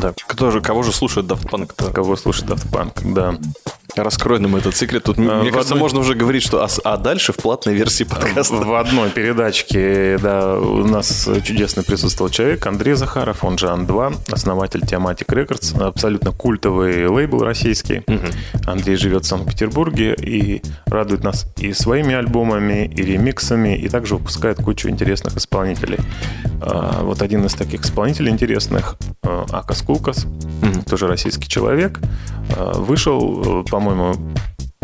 Да. 0.00 0.12
Кто 0.26 0.50
же, 0.50 0.60
кого 0.60 0.82
же 0.82 0.92
слушает 0.92 1.26
Daft 1.26 1.46
Punk? 1.46 1.92
Кого 1.92 2.16
слушает 2.16 2.50
Daft 2.50 2.70
Punk, 2.70 3.14
да. 3.14 3.36
Раскрой 3.96 4.40
нам 4.40 4.56
этот 4.56 4.74
секрет. 4.74 5.04
Тут, 5.04 5.18
мне 5.18 5.28
в 5.28 5.52
кажется, 5.52 5.74
одной- 5.74 5.80
можно 5.80 6.00
уже 6.00 6.14
говорить, 6.14 6.42
что 6.42 6.64
а, 6.64 6.68
а 6.84 6.96
дальше 6.96 7.32
в 7.32 7.36
платной 7.36 7.74
версии 7.74 8.04
подкаста. 8.04 8.56
В 8.56 8.74
одной 8.74 9.10
передачке, 9.10 10.18
да, 10.18 10.56
у 10.58 10.84
нас 10.86 11.28
чудесно 11.44 11.82
присутствовал 11.84 12.30
человек, 12.30 12.66
Андрей 12.66 12.94
Захаров, 12.94 13.44
он 13.44 13.56
же 13.56 13.68
Ан-2, 13.68 14.32
основатель 14.32 14.80
Tiamatic 14.80 15.26
Records, 15.26 15.80
абсолютно 15.80 16.32
культовый 16.32 17.06
лейбл 17.06 17.40
российский. 17.44 18.02
Андрей 18.66 18.96
живет 18.96 19.24
в 19.24 19.28
Санкт-Петербурге 19.28 20.14
и 20.14 20.62
радует 20.86 21.22
нас 21.22 21.46
и 21.56 21.72
своими 21.72 22.14
альбомами, 22.14 22.86
и 22.86 23.02
ремиксами, 23.02 23.76
и 23.76 23.88
также 23.88 24.16
выпускает 24.16 24.58
кучу 24.58 24.88
интересных 24.88 25.36
исполнителей. 25.36 25.98
А, 26.60 27.02
Вот 27.02 27.22
один 27.22 27.44
из 27.46 27.54
таких 27.54 27.82
исполнителей 27.82 28.32
интересных, 28.32 28.96
Акас 29.22 29.82
Кулкас, 29.82 30.26
тоже 30.88 31.06
российский 31.06 31.48
человек, 31.48 32.00
вышел, 32.74 33.62
э, 33.62 33.70
по-моему, 33.84 34.14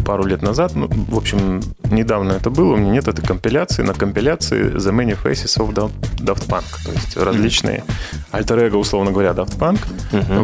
пару 0.04 0.26
лет 0.26 0.42
назад, 0.42 0.72
ну, 0.74 0.88
в 0.88 1.16
общем, 1.16 1.62
недавно 1.90 2.32
это 2.32 2.50
было, 2.50 2.74
у 2.74 2.76
меня 2.76 2.90
нет 2.90 3.08
этой 3.08 3.24
компиляции, 3.24 3.82
на 3.82 3.94
компиляции 3.94 4.74
The 4.74 4.92
Many 4.92 5.16
Faces 5.22 5.58
of 5.58 5.72
Daft 6.18 6.48
Punk, 6.48 6.64
то 6.84 6.92
есть 6.92 7.16
различные 7.16 7.82
альтер 8.30 8.74
условно 8.76 9.10
говоря, 9.10 9.30
Daft 9.30 9.58
Punk, 9.58 9.78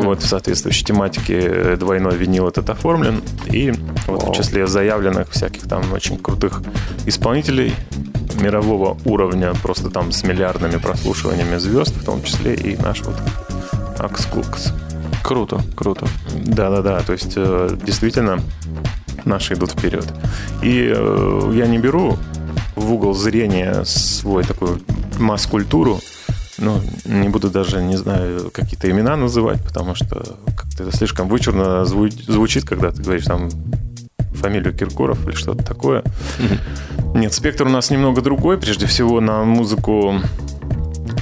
вот, 0.04 0.22
в 0.22 0.26
соответствующей 0.26 0.84
тематике 0.84 1.38
э, 1.38 1.76
двойной 1.76 2.16
винил 2.16 2.48
этот 2.48 2.70
оформлен, 2.70 3.20
и 3.46 3.75
вот 4.06 4.22
в 4.22 4.32
числе 4.32 4.66
заявленных 4.66 5.30
всяких 5.30 5.68
там 5.68 5.92
очень 5.92 6.16
крутых 6.16 6.62
исполнителей 7.04 7.75
мирового 8.40 8.96
уровня, 9.04 9.52
просто 9.62 9.90
там 9.90 10.12
с 10.12 10.22
миллиардными 10.22 10.78
прослушиваниями 10.78 11.56
звезд, 11.58 11.94
в 11.94 12.04
том 12.04 12.22
числе 12.22 12.54
и 12.54 12.76
наш 12.76 13.02
вот 13.02 13.16
Акс 13.98 14.26
Кулкс. 14.26 14.72
Круто, 15.26 15.61
круто. 15.75 16.06
Да-да-да, 16.45 17.00
то 17.00 17.12
есть 17.12 17.33
э, 17.37 17.76
действительно 17.85 18.40
наши 19.25 19.54
идут 19.54 19.73
вперед. 19.73 20.06
И 20.62 20.92
э, 20.95 21.52
я 21.54 21.66
не 21.66 21.78
беру 21.78 22.16
в 22.76 22.92
угол 22.92 23.12
зрения 23.12 23.85
свой 23.85 24.45
такую 24.45 24.80
масс-культуру, 25.18 26.00
ну, 26.59 26.80
не 27.04 27.28
буду 27.28 27.50
даже, 27.50 27.83
не 27.83 27.97
знаю, 27.97 28.50
какие-то 28.52 28.90
имена 28.90 29.16
называть, 29.16 29.62
потому 29.62 29.95
что 29.95 30.37
как-то 30.56 30.85
это 30.85 30.97
слишком 30.97 31.28
вычурно 31.28 31.83
зву- 31.83 32.33
звучит, 32.33 32.64
когда 32.64 32.92
ты 32.92 33.02
говоришь 33.02 33.25
там 33.25 33.50
фамилию 34.35 34.73
Киркоров 34.75 35.26
или 35.26 35.35
что-то 35.35 35.64
такое. 35.64 36.04
Нет, 37.14 37.33
спектр 37.33 37.66
у 37.66 37.71
нас 37.71 37.90
немного 37.90 38.21
другой. 38.21 38.59
Прежде 38.59 38.87
всего 38.87 39.21
на 39.21 39.45
музыку 39.45 40.21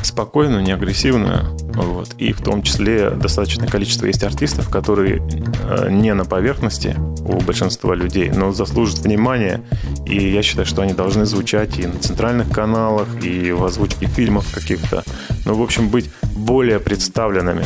спокойную, 0.03 0.63
не 0.63 0.73
агрессивную. 0.73 1.57
Вот. 1.75 2.15
И 2.19 2.33
в 2.33 2.41
том 2.43 2.63
числе 2.63 3.11
достаточное 3.11 3.69
количество 3.69 4.07
есть 4.07 4.23
артистов, 4.23 4.69
которые 4.69 5.23
э, 5.65 5.89
не 5.91 6.15
на 6.15 6.25
поверхности 6.25 6.97
у 7.21 7.41
большинства 7.41 7.95
людей, 7.95 8.31
но 8.31 8.53
заслужат 8.53 9.01
внимания. 9.01 9.63
И 10.07 10.31
я 10.31 10.43
считаю, 10.43 10.67
что 10.67 10.83
они 10.83 10.93
должны 10.93 11.27
звучать 11.27 11.79
и 11.79 11.87
на 11.87 11.99
центральных 11.99 12.51
каналах, 12.51 13.09
и 13.23 13.53
в 13.53 13.65
озвучке 13.65 14.07
фильмов 14.07 14.47
каких-то. 14.55 15.03
Ну, 15.45 15.55
в 15.55 15.63
общем, 15.63 15.89
быть 15.89 16.11
более 16.37 16.81
представленными, 16.81 17.65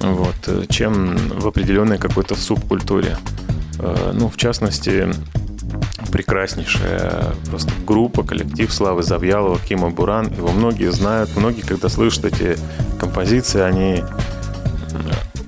вот, 0.00 0.36
э, 0.46 0.64
чем 0.68 1.16
в 1.16 1.46
определенной 1.46 1.98
какой-то 1.98 2.34
субкультуре. 2.34 3.16
Э, 3.78 4.12
Ну, 4.14 4.28
в 4.28 4.36
частности, 4.36 5.08
прекраснейшая 6.10 7.34
просто 7.48 7.72
группа, 7.86 8.22
коллектив 8.22 8.72
Славы 8.72 9.02
Завьялова, 9.02 9.58
Кима 9.58 9.90
Буран. 9.90 10.32
Его 10.32 10.52
многие 10.52 10.92
знают. 10.92 11.36
Многие, 11.36 11.62
когда 11.62 11.88
слышат 11.88 12.24
эти 12.26 12.58
композиции, 12.98 13.60
они 13.60 14.02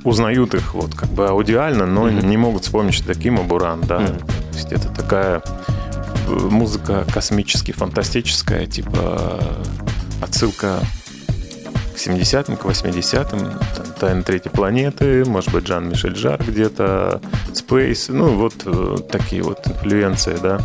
узнают 0.04 0.54
их 0.54 0.74
вот 0.74 0.94
как 0.94 1.08
бы 1.08 1.28
аудиально, 1.28 1.86
но 1.86 2.10
не 2.10 2.36
могут 2.36 2.64
вспомнить, 2.64 2.94
что 2.94 3.10
это 3.10 3.20
Кима 3.20 3.42
Буран, 3.42 3.80
да. 3.80 3.98
То 4.06 4.14
есть 4.54 4.72
это 4.72 4.88
такая 4.88 5.42
э, 6.28 6.30
музыка 6.30 7.06
космически 7.12 7.72
фантастическая, 7.72 8.66
типа 8.66 9.42
отсылка 10.20 10.80
к 11.94 11.96
70-м, 11.96 12.56
к 12.56 12.64
80-м, 12.64 13.58
там, 13.76 13.86
«Тайны 13.98 14.22
третьей 14.22 14.50
планеты», 14.50 15.24
может 15.24 15.52
быть, 15.52 15.66
Жан-Мишель 15.66 16.16
Жар 16.16 16.42
где-то, 16.42 17.20
Space, 17.52 18.06
ну, 18.12 18.34
вот 18.34 18.54
э, 18.66 18.96
такие 19.10 19.42
вот 19.42 19.66
инфлюенции, 19.66 20.36
да. 20.42 20.60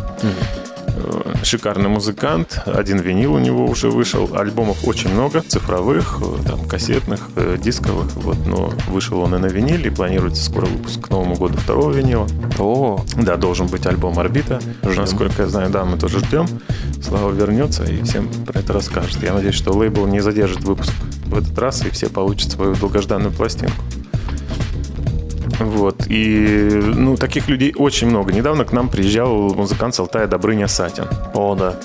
Э, 0.88 1.29
Шикарный 1.42 1.88
музыкант, 1.88 2.62
один 2.66 3.00
винил 3.00 3.34
у 3.34 3.38
него 3.38 3.66
уже 3.66 3.88
вышел, 3.90 4.30
альбомов 4.36 4.86
очень 4.86 5.10
много, 5.10 5.40
цифровых, 5.40 6.18
э, 6.20 6.48
там, 6.48 6.64
кассетных, 6.66 7.28
э, 7.36 7.56
дисковых, 7.58 8.12
вот, 8.14 8.36
но 8.46 8.72
вышел 8.88 9.20
он 9.20 9.34
и 9.34 9.38
на 9.38 9.46
виниле, 9.46 9.86
и 9.86 9.90
планируется 9.90 10.44
скоро 10.44 10.66
выпуск 10.66 11.00
к 11.00 11.10
Новому 11.10 11.34
году 11.36 11.56
второго 11.56 11.92
винила. 11.92 12.26
О, 12.58 13.04
Да, 13.16 13.36
должен 13.36 13.66
быть 13.66 13.86
альбом 13.86 14.18
«Орбита». 14.18 14.60
Насколько 14.82 15.42
я 15.42 15.48
знаю, 15.48 15.70
да, 15.70 15.84
мы 15.84 15.98
тоже 15.98 16.20
ждем. 16.20 16.46
Слава 17.02 17.32
вернется 17.32 17.84
и 17.84 18.02
всем 18.02 18.28
про 18.46 18.60
это 18.60 18.72
расскажет. 18.72 19.22
Я 19.22 19.32
надеюсь, 19.32 19.54
что 19.54 19.72
лейбл 19.72 20.06
не 20.06 20.20
задержит 20.20 20.62
выпуск 20.62 20.92
в 21.26 21.36
этот 21.36 21.58
раз, 21.58 21.84
и 21.84 21.90
все 21.90 22.08
получат 22.08 22.52
свою 22.52 22.74
долгожданную 22.74 23.32
пластинку. 23.32 23.82
Вот. 25.60 26.06
И, 26.08 26.80
ну, 26.82 27.16
таких 27.16 27.48
людей 27.48 27.74
очень 27.76 28.08
много. 28.08 28.32
Недавно 28.32 28.64
к 28.64 28.72
нам 28.72 28.88
приезжал 28.88 29.54
музыкант 29.54 29.94
с 29.94 30.00
Алтая 30.00 30.26
Добрыня 30.26 30.66
Сатин. 30.66 31.04
о, 31.34 31.54
да. 31.54 31.76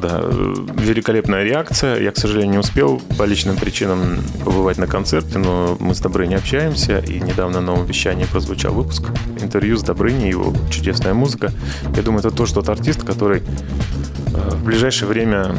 Да, 0.00 0.22
великолепная 0.22 1.44
реакция. 1.44 2.00
Я, 2.00 2.10
к 2.10 2.16
сожалению, 2.16 2.52
не 2.52 2.58
успел 2.58 3.00
по 3.18 3.24
личным 3.24 3.56
причинам 3.56 4.18
побывать 4.44 4.78
на 4.78 4.86
концерте, 4.86 5.38
но 5.38 5.76
мы 5.78 5.94
с 5.94 6.00
Добрыней 6.00 6.36
общаемся, 6.36 6.98
и 6.98 7.20
недавно 7.20 7.60
на 7.60 7.66
новом 7.66 7.86
вещании 7.86 8.24
прозвучал 8.24 8.72
выпуск 8.72 9.04
интервью 9.40 9.76
с 9.76 9.82
Добрыней, 9.82 10.30
его 10.30 10.54
чудесная 10.70 11.14
музыка. 11.14 11.52
Я 11.96 12.02
думаю, 12.02 12.20
это 12.20 12.30
тоже 12.30 12.54
тот 12.54 12.68
артист, 12.70 13.04
который 13.04 13.42
э, 13.42 14.50
в 14.50 14.64
ближайшее 14.64 15.08
время 15.08 15.54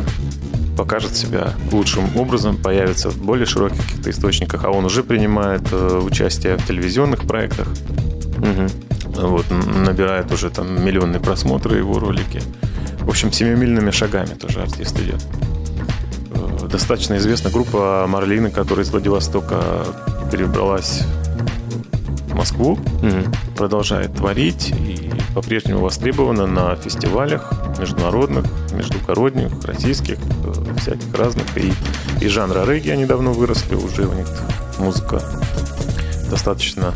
покажет 0.76 1.16
себя 1.16 1.54
лучшим 1.72 2.16
образом, 2.18 2.58
появится 2.58 3.10
в 3.10 3.18
более 3.18 3.46
широких 3.46 3.78
каких-то 3.82 4.10
источниках, 4.10 4.66
а 4.66 4.70
он 4.72 4.86
уже 4.86 5.04
принимает 5.04 5.62
э, 5.72 6.00
участие 6.04 6.58
в 6.58 6.66
телевизионных 6.68 7.22
проектах. 7.22 7.68
Вот, 9.16 9.46
н- 9.52 9.84
набирает 9.84 10.32
уже 10.32 10.50
там 10.50 10.84
миллионные 10.84 11.20
просмотры 11.22 11.78
его 11.78 12.00
ролики. 12.00 12.42
В 13.00 13.10
общем, 13.10 13.32
семимильными 13.32 13.92
шагами 13.92 14.34
тоже 14.34 14.62
артист 14.62 15.00
идет. 15.00 15.22
Э, 16.34 16.68
Достаточно 16.70 17.16
известна 17.18 17.50
группа 17.50 18.06
Марлины, 18.08 18.50
которая 18.52 18.86
из 18.86 18.90
Владивостока 18.92 19.86
перебралась 20.32 21.04
в 22.28 22.36
Москву, 22.36 22.78
продолжает 23.56 24.14
творить 24.16 24.70
и 24.78 25.10
по-прежнему 25.34 25.80
востребована 25.80 26.48
на 26.48 26.76
фестивалях 26.76 27.54
международных, 27.80 28.46
междугородних, 28.74 29.64
российских, 29.64 30.18
э, 30.44 30.65
всяких 30.86 31.14
разных. 31.16 31.46
И, 31.58 31.74
и 32.22 32.28
жанра 32.28 32.66
регги 32.66 32.90
они 32.90 33.06
давно 33.06 33.34
выросли, 33.34 33.76
уже 33.76 34.08
у 34.08 34.14
них 34.14 34.28
музыка 34.78 35.22
достаточно 36.30 36.94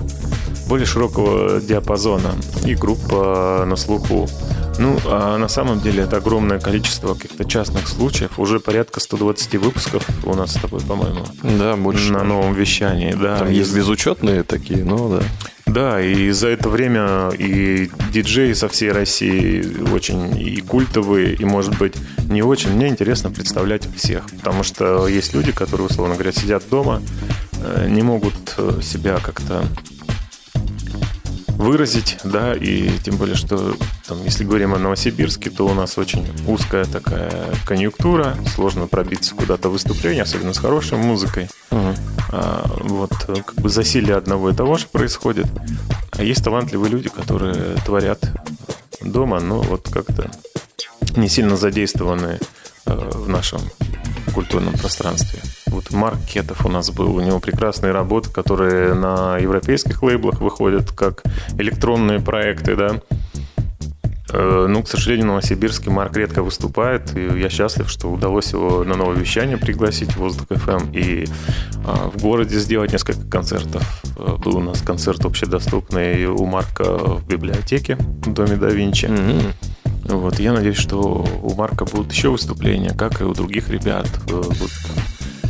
более 0.67 0.85
широкого 0.85 1.59
диапазона. 1.59 2.33
И 2.65 2.75
группа 2.75 3.63
на 3.65 3.75
слуху. 3.75 4.29
Ну, 4.77 4.97
а 5.07 5.37
на 5.37 5.49
самом 5.49 5.81
деле 5.81 6.03
это 6.03 6.17
огромное 6.17 6.59
количество 6.59 7.13
каких-то 7.13 7.43
частных 7.43 7.87
случаев. 7.87 8.39
Уже 8.39 8.59
порядка 8.61 9.01
120 9.01 9.55
выпусков 9.55 10.07
у 10.25 10.33
нас 10.35 10.51
с 10.53 10.61
тобой, 10.61 10.79
по-моему, 10.79 11.25
Да, 11.43 11.75
больше. 11.75 12.13
на 12.13 12.23
новом 12.23 12.53
вещании. 12.53 13.13
Да, 13.19 13.39
Там 13.39 13.51
есть 13.51 13.75
безучетные 13.75 14.43
такие, 14.43 14.85
но 14.85 15.09
да. 15.17 15.23
Да, 15.73 16.01
и 16.01 16.31
за 16.31 16.49
это 16.49 16.69
время 16.69 17.29
и 17.37 17.89
диджеи 18.11 18.53
со 18.53 18.67
всей 18.67 18.91
России 18.91 19.63
очень 19.93 20.39
и 20.39 20.61
культовые, 20.61 21.35
и, 21.35 21.45
может 21.45 21.77
быть, 21.77 21.95
не 22.29 22.41
очень. 22.41 22.71
Мне 22.71 22.87
интересно 22.87 23.31
представлять 23.31 23.87
всех, 23.95 24.25
потому 24.37 24.63
что 24.63 25.07
есть 25.07 25.33
люди, 25.33 25.51
которые, 25.51 25.87
условно 25.87 26.15
говоря, 26.15 26.31
сидят 26.31 26.63
дома, 26.69 27.01
э, 27.63 27.87
не 27.89 28.01
могут 28.01 28.35
э, 28.57 28.79
себя 28.81 29.19
как-то 29.23 29.63
выразить, 31.59 32.17
да, 32.23 32.55
и 32.55 32.89
тем 33.03 33.17
более, 33.17 33.35
что 33.35 33.75
там, 34.07 34.23
если 34.23 34.45
говорим 34.45 34.73
о 34.73 34.79
Новосибирске, 34.79 35.49
то 35.49 35.67
у 35.67 35.73
нас 35.73 35.97
очень 35.97 36.25
узкая 36.47 36.85
такая 36.85 37.53
конъюнктура, 37.65 38.37
сложно 38.55 38.87
пробиться 38.87 39.35
куда-то 39.35 39.67
в 39.67 39.73
выступление, 39.73 40.23
особенно 40.23 40.53
с 40.53 40.57
хорошей 40.57 40.97
музыкой. 40.97 41.49
А, 42.31 42.65
вот 42.79 43.11
как 43.27 43.55
бы 43.55 43.67
засилие 43.67 44.15
одного 44.15 44.51
и 44.51 44.55
того 44.55 44.77
же 44.77 44.87
происходит. 44.87 45.47
А 46.13 46.23
есть 46.23 46.43
талантливые 46.43 46.91
люди, 46.91 47.09
которые 47.09 47.75
творят 47.85 48.23
дома, 49.01 49.41
но 49.41 49.59
вот 49.59 49.89
как-то 49.91 50.31
не 51.17 51.27
сильно 51.27 51.57
задействованы 51.57 52.39
э, 52.85 52.93
в 52.93 53.27
нашем 53.27 53.59
культурном 54.33 54.73
пространстве. 54.75 55.41
Вот 55.89 55.97
Марк 55.97 56.19
Кетов 56.25 56.65
у 56.65 56.69
нас 56.69 56.91
был, 56.91 57.15
у 57.15 57.21
него 57.21 57.39
прекрасные 57.39 57.91
работы, 57.91 58.29
которые 58.29 58.93
на 58.93 59.37
европейских 59.37 60.03
лейблах 60.03 60.41
выходят 60.41 60.91
как 60.91 61.23
электронные 61.57 62.19
проекты, 62.19 62.75
да. 62.75 63.01
Э, 64.31 64.67
ну, 64.69 64.83
к 64.83 64.87
сожалению, 64.87 65.27
Новосибирский 65.27 65.91
Марк 65.91 66.15
редко 66.15 66.43
выступает, 66.43 67.15
и 67.17 67.39
я 67.39 67.49
счастлив, 67.49 67.89
что 67.89 68.11
удалось 68.11 68.51
его 68.53 68.83
на 68.83 68.95
новое 68.95 69.17
вещание 69.17 69.57
пригласить, 69.57 70.15
Воздух 70.15 70.47
ФМ, 70.49 70.91
и 70.93 71.25
а, 71.85 72.11
в 72.13 72.21
городе 72.21 72.59
сделать 72.59 72.91
несколько 72.91 73.27
концертов. 73.27 74.03
Э, 74.17 74.35
был 74.37 74.57
у 74.57 74.61
нас 74.61 74.81
концерт 74.81 75.25
общедоступный 75.25 76.25
у 76.25 76.45
Марка 76.45 76.83
в 76.83 77.27
библиотеке 77.27 77.95
в 77.95 78.33
Доме 78.33 78.55
да 78.57 78.67
Винчи. 78.67 79.05
Mm-hmm. 79.05 79.53
Вот, 80.15 80.39
я 80.39 80.53
надеюсь, 80.53 80.77
что 80.77 81.25
у 81.41 81.55
Марка 81.55 81.85
будут 81.85 82.11
еще 82.11 82.29
выступления, 82.29 82.91
как 82.91 83.21
и 83.21 83.23
у 83.23 83.33
других 83.33 83.69
ребят. 83.69 84.07
Э, 84.27 84.41
будут 84.41 84.71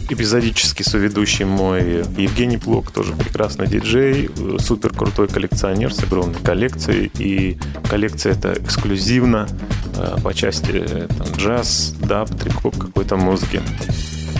эпизодически 0.09 0.83
соведущий 0.83 1.45
мой 1.45 2.05
Евгений 2.17 2.57
Плок, 2.57 2.91
тоже 2.91 3.13
прекрасный 3.13 3.67
диджей, 3.67 4.29
супер 4.59 4.93
крутой 4.93 5.27
коллекционер 5.27 5.93
с 5.93 6.03
огромной 6.03 6.39
коллекцией. 6.39 7.11
И 7.19 7.57
коллекция 7.89 8.33
это 8.33 8.53
эксклюзивно 8.53 9.47
э, 9.95 10.17
по 10.23 10.33
части 10.33 10.71
э, 10.71 11.07
там, 11.07 11.27
джаз, 11.37 11.95
даб, 11.99 12.29
трип-хоп 12.29 12.77
какой-то 12.77 13.17
музыки. 13.17 13.61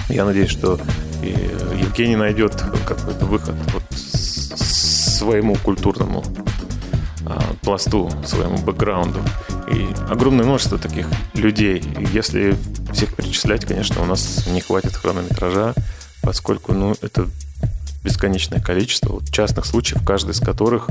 Я 0.10 0.26
надеюсь, 0.26 0.50
что 0.50 0.80
Евгений 1.22 2.16
найдет 2.16 2.56
какой-то 2.88 3.26
выход 3.26 3.56
вот 3.74 3.84
своему 5.20 5.56
культурному 5.56 6.24
а, 7.26 7.40
пласту, 7.62 8.10
своему 8.26 8.58
бэкграунду. 8.58 9.20
И 9.72 9.86
огромное 10.10 10.46
множество 10.46 10.78
таких 10.78 11.08
людей. 11.36 11.84
Если 12.14 12.56
всех 12.94 13.16
перечислять, 13.16 13.66
конечно, 13.66 14.02
у 14.02 14.06
нас 14.06 14.48
не 14.48 14.62
хватит 14.62 14.96
хронометража, 14.96 15.74
поскольку, 16.22 16.74
ну, 16.74 16.96
это 17.02 17.28
бесконечное 18.04 18.60
количество 18.62 19.14
вот, 19.14 19.30
частных 19.32 19.66
случаев, 19.66 20.04
каждый 20.06 20.32
из 20.32 20.40
которых 20.40 20.88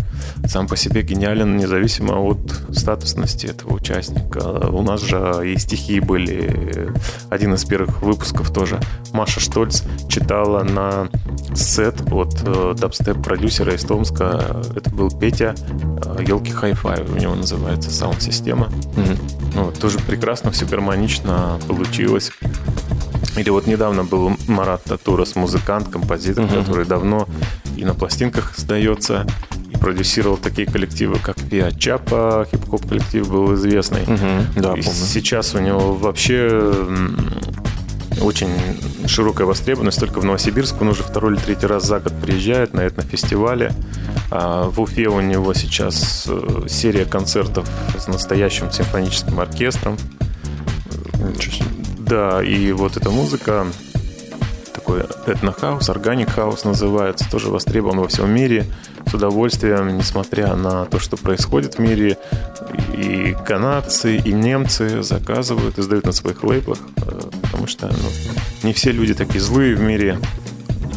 сам 0.46 0.66
по 0.66 0.76
себе 0.76 1.02
гениален, 1.02 1.56
независимо 1.56 2.20
от 2.20 2.38
статусности 2.72 3.46
этого 3.46 3.74
участника. 3.74 4.68
У 4.70 4.82
нас 4.82 5.02
же 5.02 5.42
и 5.44 5.56
стихи 5.58 6.00
были. 6.00 6.92
Один 7.30 7.54
из 7.54 7.64
первых 7.64 8.02
выпусков 8.02 8.52
тоже. 8.52 8.80
Маша 9.12 9.40
Штольц 9.40 9.82
читала 10.08 10.62
на 10.62 11.08
сет 11.54 11.96
от 12.12 12.42
э, 12.44 12.74
дабстеп-продюсера 12.78 13.74
из 13.74 13.82
Томска. 13.84 14.62
Это 14.74 14.90
был 14.90 15.10
Петя 15.10 15.54
елки 16.20 16.52
Hi-Fi, 16.52 17.12
у 17.12 17.18
него 17.18 17.34
называется 17.34 17.90
саунд-система. 17.90 18.68
Mm-hmm. 18.96 19.18
Ну, 19.54 19.72
тоже 19.72 19.98
прекрасно, 19.98 20.50
все 20.50 20.66
гармонично 20.66 21.58
получилось. 21.66 22.30
Или 23.38 23.50
вот 23.50 23.66
недавно 23.66 24.02
был 24.02 24.36
Марат 24.48 24.82
Татурас, 24.84 25.36
музыкант, 25.36 25.88
композитор, 25.88 26.44
mm-hmm. 26.44 26.58
который 26.58 26.84
давно 26.84 27.28
и 27.76 27.84
на 27.84 27.94
пластинках 27.94 28.54
сдается, 28.56 29.26
и 29.72 29.76
продюсировал 29.76 30.36
такие 30.36 30.66
коллективы, 30.66 31.18
как 31.18 31.40
Виа 31.42 31.70
Чапа, 31.70 32.46
хип-хоп 32.50 32.88
коллектив 32.88 33.28
был 33.28 33.54
известный. 33.54 34.02
Mm-hmm. 34.02 34.42
Да, 34.56 34.72
и 34.74 34.82
помню. 34.82 34.92
сейчас 34.92 35.54
у 35.54 35.60
него 35.60 35.92
вообще 35.94 36.74
очень 38.20 38.50
широкая 39.06 39.46
востребованность. 39.46 40.00
Только 40.00 40.18
в 40.18 40.24
Новосибирск 40.24 40.80
он 40.80 40.88
уже 40.88 41.04
второй 41.04 41.34
или 41.34 41.40
третий 41.40 41.66
раз 41.66 41.86
за 41.86 42.00
год 42.00 42.14
приезжает 42.20 42.74
на 42.74 42.86
этнофестивале. 42.86 43.72
А 44.30 44.68
в 44.68 44.80
Уфе 44.80 45.08
у 45.08 45.20
него 45.20 45.54
сейчас 45.54 46.26
э, 46.28 46.66
серия 46.68 47.04
концертов 47.04 47.68
с 47.96 48.08
настоящим 48.08 48.70
симфоническим 48.70 49.38
оркестром. 49.40 49.96
Да, 52.08 52.42
и 52.42 52.72
вот 52.72 52.96
эта 52.96 53.10
музыка, 53.10 53.66
такой 54.72 55.02
этнохаус, 55.26 55.90
органик 55.90 56.30
хаус 56.30 56.64
называется, 56.64 57.30
тоже 57.30 57.48
востребован 57.50 58.00
во 58.00 58.08
всем 58.08 58.30
мире 58.30 58.64
с 59.06 59.12
удовольствием, 59.12 59.96
несмотря 59.98 60.56
на 60.56 60.86
то, 60.86 60.98
что 60.98 61.18
происходит 61.18 61.74
в 61.74 61.78
мире. 61.80 62.16
И 62.96 63.36
канадцы, 63.46 64.16
и 64.16 64.32
немцы 64.32 65.02
заказывают, 65.02 65.78
издают 65.78 66.06
на 66.06 66.12
своих 66.12 66.42
лейблах, 66.42 66.78
э, 66.96 67.20
потому 67.42 67.66
что 67.66 67.88
ну, 67.88 68.08
не 68.62 68.72
все 68.72 68.90
люди 68.90 69.14
такие 69.14 69.40
злые 69.40 69.76
в 69.76 69.80
мире. 69.80 70.18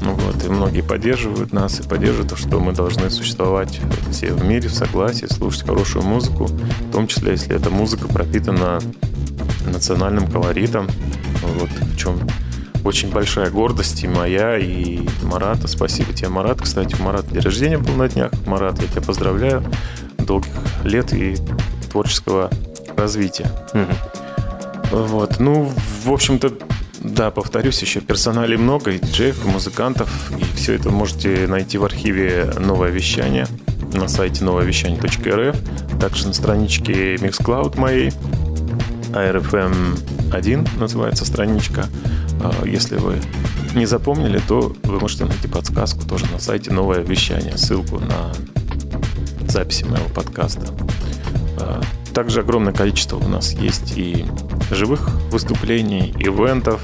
Ну 0.01 0.13
вот, 0.13 0.43
и 0.43 0.49
многие 0.49 0.81
поддерживают 0.81 1.51
нас 1.51 1.79
и 1.79 1.83
поддерживают 1.83 2.29
то, 2.29 2.37
что 2.37 2.59
мы 2.59 2.71
должны 2.71 3.09
существовать 3.09 3.79
все 4.11 4.33
в 4.33 4.43
мире 4.45 4.69
в 4.69 4.73
согласии, 4.73 5.25
слушать 5.25 5.65
хорошую 5.65 6.05
музыку, 6.05 6.45
в 6.45 6.91
том 6.91 7.07
числе, 7.07 7.33
если 7.33 7.55
эта 7.55 7.69
музыка 7.69 8.07
пропитана 8.07 8.79
национальным 9.65 10.27
колоритом. 10.27 10.87
Вот 11.41 11.69
в 11.69 11.97
чем 11.97 12.19
очень 12.83 13.11
большая 13.11 13.49
гордость 13.49 14.03
и 14.03 14.07
моя, 14.07 14.57
и 14.57 14.99
Марата. 15.23 15.67
Спасибо 15.67 16.13
тебе, 16.13 16.29
Марат. 16.29 16.61
Кстати, 16.61 16.95
у 16.99 17.03
Марата 17.03 17.31
день 17.31 17.41
рождения 17.41 17.77
был 17.77 17.93
на 17.93 18.09
днях. 18.09 18.31
Марат, 18.45 18.81
я 18.81 18.87
тебя 18.87 19.01
поздравляю. 19.01 19.63
Долгих 20.17 20.51
лет 20.83 21.13
и 21.13 21.35
творческого 21.91 22.49
развития. 22.97 23.51
Угу. 23.73 24.97
Вот. 25.07 25.39
Ну, 25.39 25.71
в 26.03 26.11
общем-то, 26.11 26.53
да, 26.99 27.31
повторюсь, 27.31 27.81
еще 27.81 28.01
персоналей 28.01 28.57
много, 28.57 28.91
и 28.91 28.99
диджеев, 28.99 29.45
и 29.45 29.47
музыкантов. 29.47 30.31
И 30.37 30.43
все 30.55 30.73
это 30.73 30.89
можете 30.89 31.47
найти 31.47 31.77
в 31.77 31.85
архиве 31.85 32.51
«Новое 32.59 32.89
вещание» 32.89 33.47
на 33.93 34.07
сайте 34.07 34.43
нововещание.рф, 34.43 35.57
также 35.99 36.27
на 36.27 36.33
страничке 36.33 37.15
Mixcloud 37.15 37.77
моей. 37.77 38.11
ARFM1 39.11 40.79
называется 40.79 41.25
страничка. 41.25 41.87
А, 42.41 42.65
если 42.65 42.97
вы 42.97 43.17
не 43.75 43.85
запомнили, 43.85 44.39
то 44.47 44.73
вы 44.83 44.99
можете 44.99 45.25
найти 45.25 45.47
подсказку 45.47 46.07
тоже 46.07 46.25
на 46.31 46.39
сайте 46.39 46.71
«Новое 46.71 46.99
вещание», 46.99 47.57
ссылку 47.57 47.99
на 47.99 48.33
записи 49.47 49.83
моего 49.83 50.09
подкаста. 50.09 50.67
А, 51.59 51.81
также 52.13 52.41
огромное 52.41 52.73
количество 52.73 53.17
у 53.17 53.27
нас 53.27 53.53
есть 53.53 53.97
и 53.97 54.25
живых 54.71 55.09
выступлений, 55.29 56.13
ивентов, 56.19 56.81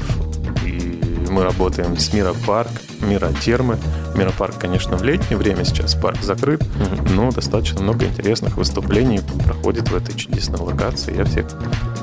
и 0.65 0.99
мы 1.29 1.43
работаем 1.43 1.97
с 1.97 2.13
Мира 2.13 2.33
Парк, 2.45 2.71
Мира 3.01 3.31
Термы. 3.43 3.77
Мира 4.17 4.33
Парк, 4.37 4.55
конечно, 4.59 4.97
в 4.97 5.03
летнее 5.03 5.37
время 5.37 5.63
сейчас 5.63 5.93
парк 5.93 6.17
закрыт, 6.23 6.63
но 7.11 7.31
достаточно 7.31 7.81
много 7.81 8.05
интересных 8.05 8.57
выступлений 8.57 9.21
проходит 9.45 9.89
в 9.89 9.95
этой 9.95 10.15
чудесной 10.15 10.59
локации. 10.59 11.15
Я 11.15 11.23
всех 11.23 11.45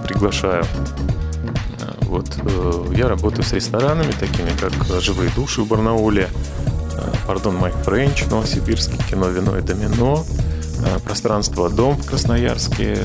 приглашаю. 0.07 0.65
Вот 2.03 2.29
э, 2.37 2.95
я 2.97 3.09
работаю 3.09 3.43
с 3.43 3.53
ресторанами, 3.53 4.13
такими 4.13 4.51
как 4.61 4.73
«Живые 5.03 5.31
души» 5.35 5.63
в 5.63 5.67
Барнауле, 5.67 6.29
э, 6.93 7.13
«Пардон, 7.27 7.57
Майк 7.57 7.75
Френч» 7.75 8.23
в 8.23 8.31
Новосибирске, 8.31 8.97
«Кино, 9.11 9.29
вино 9.29 9.59
и 9.59 9.63
домино», 9.63 10.25
э, 10.87 10.99
пространство 11.01 11.69
«Дом» 11.69 11.97
в 11.97 12.07
Красноярске. 12.07 12.97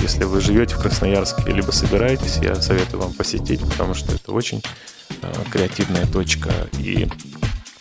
Если 0.00 0.24
вы 0.24 0.40
живете 0.40 0.76
в 0.76 0.78
Красноярске, 0.78 1.52
либо 1.52 1.70
собираетесь, 1.72 2.38
я 2.40 2.54
советую 2.54 3.02
вам 3.02 3.12
посетить, 3.12 3.60
потому 3.60 3.92
что 3.92 4.14
это 4.14 4.32
очень 4.32 4.62
креативная 5.52 6.06
точка. 6.06 6.50
И 6.78 7.06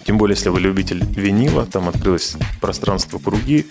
тем 0.07 0.17
более, 0.17 0.35
если 0.35 0.49
вы 0.49 0.59
любитель 0.59 1.03
винила, 1.03 1.67
там 1.67 1.89
открылось 1.89 2.35
пространство 2.61 3.19
«Круги» 3.19 3.67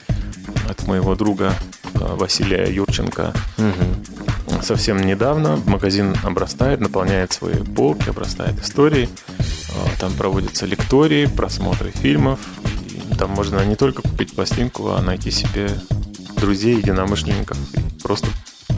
от 0.68 0.86
моего 0.86 1.16
друга 1.16 1.52
Василия 1.94 2.72
Юрченко. 2.72 3.34
Угу 3.58 4.16
совсем 4.62 5.00
недавно 5.00 5.60
магазин 5.66 6.16
обрастает, 6.24 6.80
наполняет 6.80 7.32
свои 7.32 7.54
полки, 7.54 8.08
обрастает 8.08 8.60
историей. 8.60 9.08
А, 9.70 10.00
там 10.00 10.12
проводятся 10.14 10.66
лектории, 10.66 11.26
просмотры 11.26 11.90
фильмов. 11.90 12.40
И 12.88 13.14
там 13.14 13.30
можно 13.30 13.64
не 13.64 13.76
только 13.76 14.02
купить 14.02 14.34
пластинку, 14.34 14.90
а 14.90 15.02
найти 15.02 15.30
себе 15.30 15.70
друзей, 16.36 16.76
единомышленников 16.76 17.56
и 17.74 18.02
просто 18.02 18.28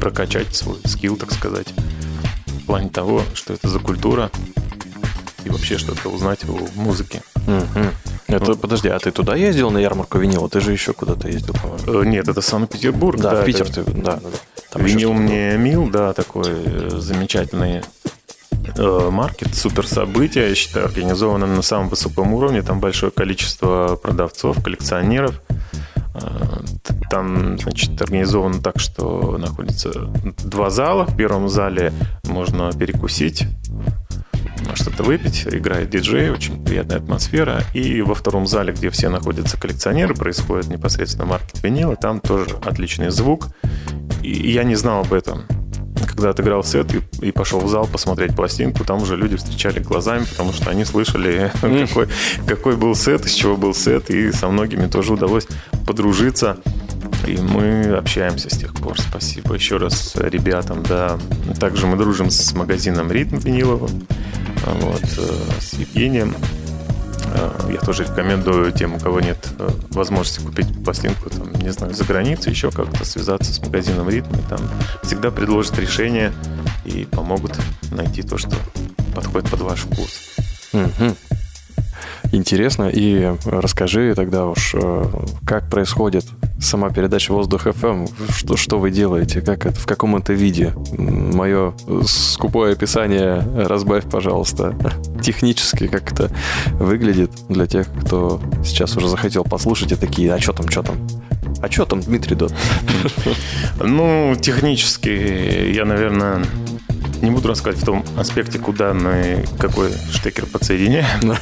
прокачать 0.00 0.54
свой 0.54 0.78
скилл, 0.84 1.16
так 1.16 1.32
сказать, 1.32 1.68
в 2.46 2.66
плане 2.66 2.90
того, 2.90 3.22
что 3.34 3.54
это 3.54 3.68
за 3.68 3.78
культура 3.78 4.30
и 5.48 5.50
вообще 5.50 5.78
что-то 5.78 6.08
узнать 6.10 6.44
о 6.44 6.80
музыке. 6.80 7.22
Угу. 7.46 7.86
Это, 8.28 8.44
ну, 8.44 8.56
подожди, 8.56 8.88
а 8.88 8.98
ты 8.98 9.10
туда 9.10 9.34
ездил 9.34 9.70
на 9.70 9.78
ярмарку 9.78 10.18
винила? 10.18 10.48
Ты 10.48 10.60
же 10.60 10.72
еще 10.72 10.92
куда-то 10.92 11.28
ездил, 11.28 11.54
по-моему. 11.54 12.02
Э, 12.02 12.06
нет, 12.06 12.28
это 12.28 12.40
Санкт-Петербург. 12.40 13.18
Да, 13.18 13.32
да, 13.32 13.42
в 13.42 13.44
Питер 13.44 13.66
это... 13.66 13.84
ты, 13.84 13.90
да. 13.92 14.20
Там 14.70 14.84
Винил 14.84 15.14
мне 15.14 15.56
мил, 15.56 15.88
да, 15.88 16.12
такой 16.12 16.44
э, 16.48 16.90
замечательный 16.98 17.82
э, 18.76 19.10
маркет, 19.10 19.54
супер 19.54 19.86
событие, 19.86 20.50
я 20.50 20.54
считаю, 20.54 20.86
организовано 20.86 21.46
на 21.46 21.62
самом 21.62 21.88
высоком 21.88 22.34
уровне. 22.34 22.62
Там 22.62 22.80
большое 22.80 23.10
количество 23.10 23.96
продавцов, 23.96 24.62
коллекционеров. 24.62 25.40
Там, 27.10 27.58
значит, 27.58 28.02
организовано 28.02 28.60
так, 28.60 28.80
что 28.80 29.38
находится 29.38 29.92
два 30.44 30.68
зала. 30.68 31.06
В 31.06 31.16
первом 31.16 31.48
зале 31.48 31.92
можно 32.24 32.72
перекусить 32.72 33.46
что-то 34.76 35.02
выпить, 35.02 35.46
играет 35.46 35.90
диджей, 35.90 36.30
очень 36.30 36.62
приятная 36.64 36.98
атмосфера. 36.98 37.62
И 37.74 38.02
во 38.02 38.14
втором 38.14 38.46
зале, 38.46 38.72
где 38.72 38.90
все 38.90 39.08
находятся 39.08 39.58
коллекционеры, 39.58 40.14
происходит 40.14 40.68
непосредственно 40.68 41.26
маркет 41.26 41.62
винила, 41.62 41.96
там 41.96 42.20
тоже 42.20 42.56
отличный 42.64 43.10
звук. 43.10 43.48
И 44.22 44.50
я 44.50 44.64
не 44.64 44.74
знал 44.74 45.02
об 45.02 45.12
этом. 45.12 45.44
Когда 46.06 46.30
отыграл 46.30 46.64
сет 46.64 46.92
и, 46.94 47.26
и 47.26 47.32
пошел 47.32 47.60
в 47.60 47.68
зал 47.68 47.86
посмотреть 47.86 48.34
пластинку, 48.34 48.84
там 48.84 49.02
уже 49.02 49.16
люди 49.16 49.36
встречали 49.36 49.78
глазами, 49.80 50.24
потому 50.24 50.52
что 50.52 50.70
они 50.70 50.84
слышали, 50.84 51.52
какой, 51.60 52.08
какой 52.46 52.76
был 52.76 52.94
сет, 52.94 53.24
из 53.26 53.32
чего 53.32 53.56
был 53.56 53.74
сет, 53.74 54.10
и 54.10 54.32
со 54.32 54.48
многими 54.48 54.86
тоже 54.86 55.12
удалось 55.12 55.46
подружиться. 55.86 56.58
И 57.26 57.36
мы 57.36 57.96
общаемся 57.96 58.48
с 58.50 58.58
тех 58.58 58.74
пор. 58.74 58.98
Спасибо 59.00 59.54
еще 59.54 59.76
раз 59.76 60.16
ребятам, 60.16 60.82
да. 60.82 61.18
Также 61.60 61.86
мы 61.86 61.96
дружим 61.96 62.30
с 62.30 62.52
магазином 62.54 63.12
«Ритм» 63.12 63.36
виниловым, 63.36 64.06
вот, 64.64 65.02
э, 65.02 65.60
с 65.60 65.74
Евгением. 65.74 66.34
Э, 67.34 67.70
я 67.70 67.78
тоже 67.80 68.04
рекомендую 68.04 68.72
тем, 68.72 68.94
у 68.94 68.98
кого 68.98 69.20
нет 69.20 69.48
э, 69.58 69.68
возможности 69.90 70.40
купить 70.40 70.68
пластинку, 70.84 71.30
там, 71.30 71.52
не 71.54 71.70
знаю, 71.70 71.94
за 71.94 72.04
границей, 72.04 72.52
еще 72.52 72.70
как-то 72.70 73.04
связаться 73.04 73.52
с 73.52 73.60
магазином 73.60 74.08
«Ритм». 74.08 74.34
Там 74.48 74.60
всегда 75.02 75.30
предложат 75.30 75.78
решение 75.78 76.32
и 76.84 77.04
помогут 77.04 77.58
найти 77.90 78.22
то, 78.22 78.38
что 78.38 78.56
подходит 79.14 79.50
под 79.50 79.60
ваш 79.60 79.80
вкус. 79.80 80.36
Интересно. 82.32 82.90
И 82.92 83.34
расскажи 83.46 84.14
тогда 84.14 84.46
уж, 84.46 84.74
э, 84.74 85.04
как 85.46 85.68
происходит 85.70 86.26
сама 86.60 86.90
передача 86.90 87.32
«Воздух 87.32 87.62
ФМ». 87.62 88.06
Что, 88.30 88.56
что 88.56 88.78
вы 88.78 88.90
делаете? 88.90 89.40
Как 89.40 89.66
это, 89.66 89.78
в 89.78 89.86
каком 89.86 90.16
это 90.16 90.32
виде? 90.32 90.74
Мое 90.96 91.72
скупое 92.04 92.72
описание 92.72 93.42
разбавь, 93.54 94.04
пожалуйста. 94.10 94.74
Технически, 95.22 95.86
как 95.86 96.12
это 96.12 96.30
выглядит 96.72 97.30
для 97.48 97.66
тех, 97.66 97.86
кто 98.02 98.40
сейчас 98.64 98.96
уже 98.96 99.08
захотел 99.08 99.44
послушать 99.44 99.92
и 99.92 99.96
такие, 99.96 100.32
а 100.32 100.40
что 100.40 100.52
там, 100.52 100.68
что 100.68 100.82
там? 100.82 100.96
А 101.60 101.70
что 101.70 101.84
там, 101.84 102.00
Дмитрий 102.00 102.36
Дот? 102.36 102.52
Ну, 103.82 104.36
технически 104.40 105.72
я, 105.72 105.84
наверное, 105.84 106.44
не 107.22 107.30
буду 107.30 107.48
рассказывать 107.48 107.82
в 107.82 107.86
том 107.86 108.04
аспекте, 108.16 108.58
куда 108.58 108.92
мы 108.94 109.44
какой 109.58 109.90
штекер 110.12 110.46
подсоединяем. 110.46 111.06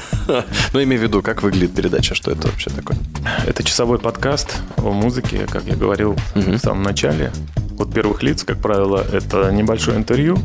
Ну, 0.72 0.82
имею 0.82 1.00
в 1.00 1.04
виду, 1.04 1.22
как 1.22 1.42
выглядит 1.44 1.72
передача, 1.74 2.16
что 2.16 2.32
это 2.32 2.48
вообще 2.48 2.68
такое? 2.70 2.98
Это 3.46 3.62
часовой 3.62 3.98
подкаст 4.00 4.56
о 4.78 4.90
музыке, 4.90 5.46
как 5.48 5.62
я 5.66 5.76
говорил 5.76 6.16
в 6.34 6.58
самом 6.58 6.82
начале. 6.82 7.30
От 7.78 7.94
первых 7.94 8.22
лиц, 8.24 8.42
как 8.42 8.58
правило, 8.60 9.04
это 9.12 9.50
небольшое 9.52 9.96
интервью, 9.98 10.36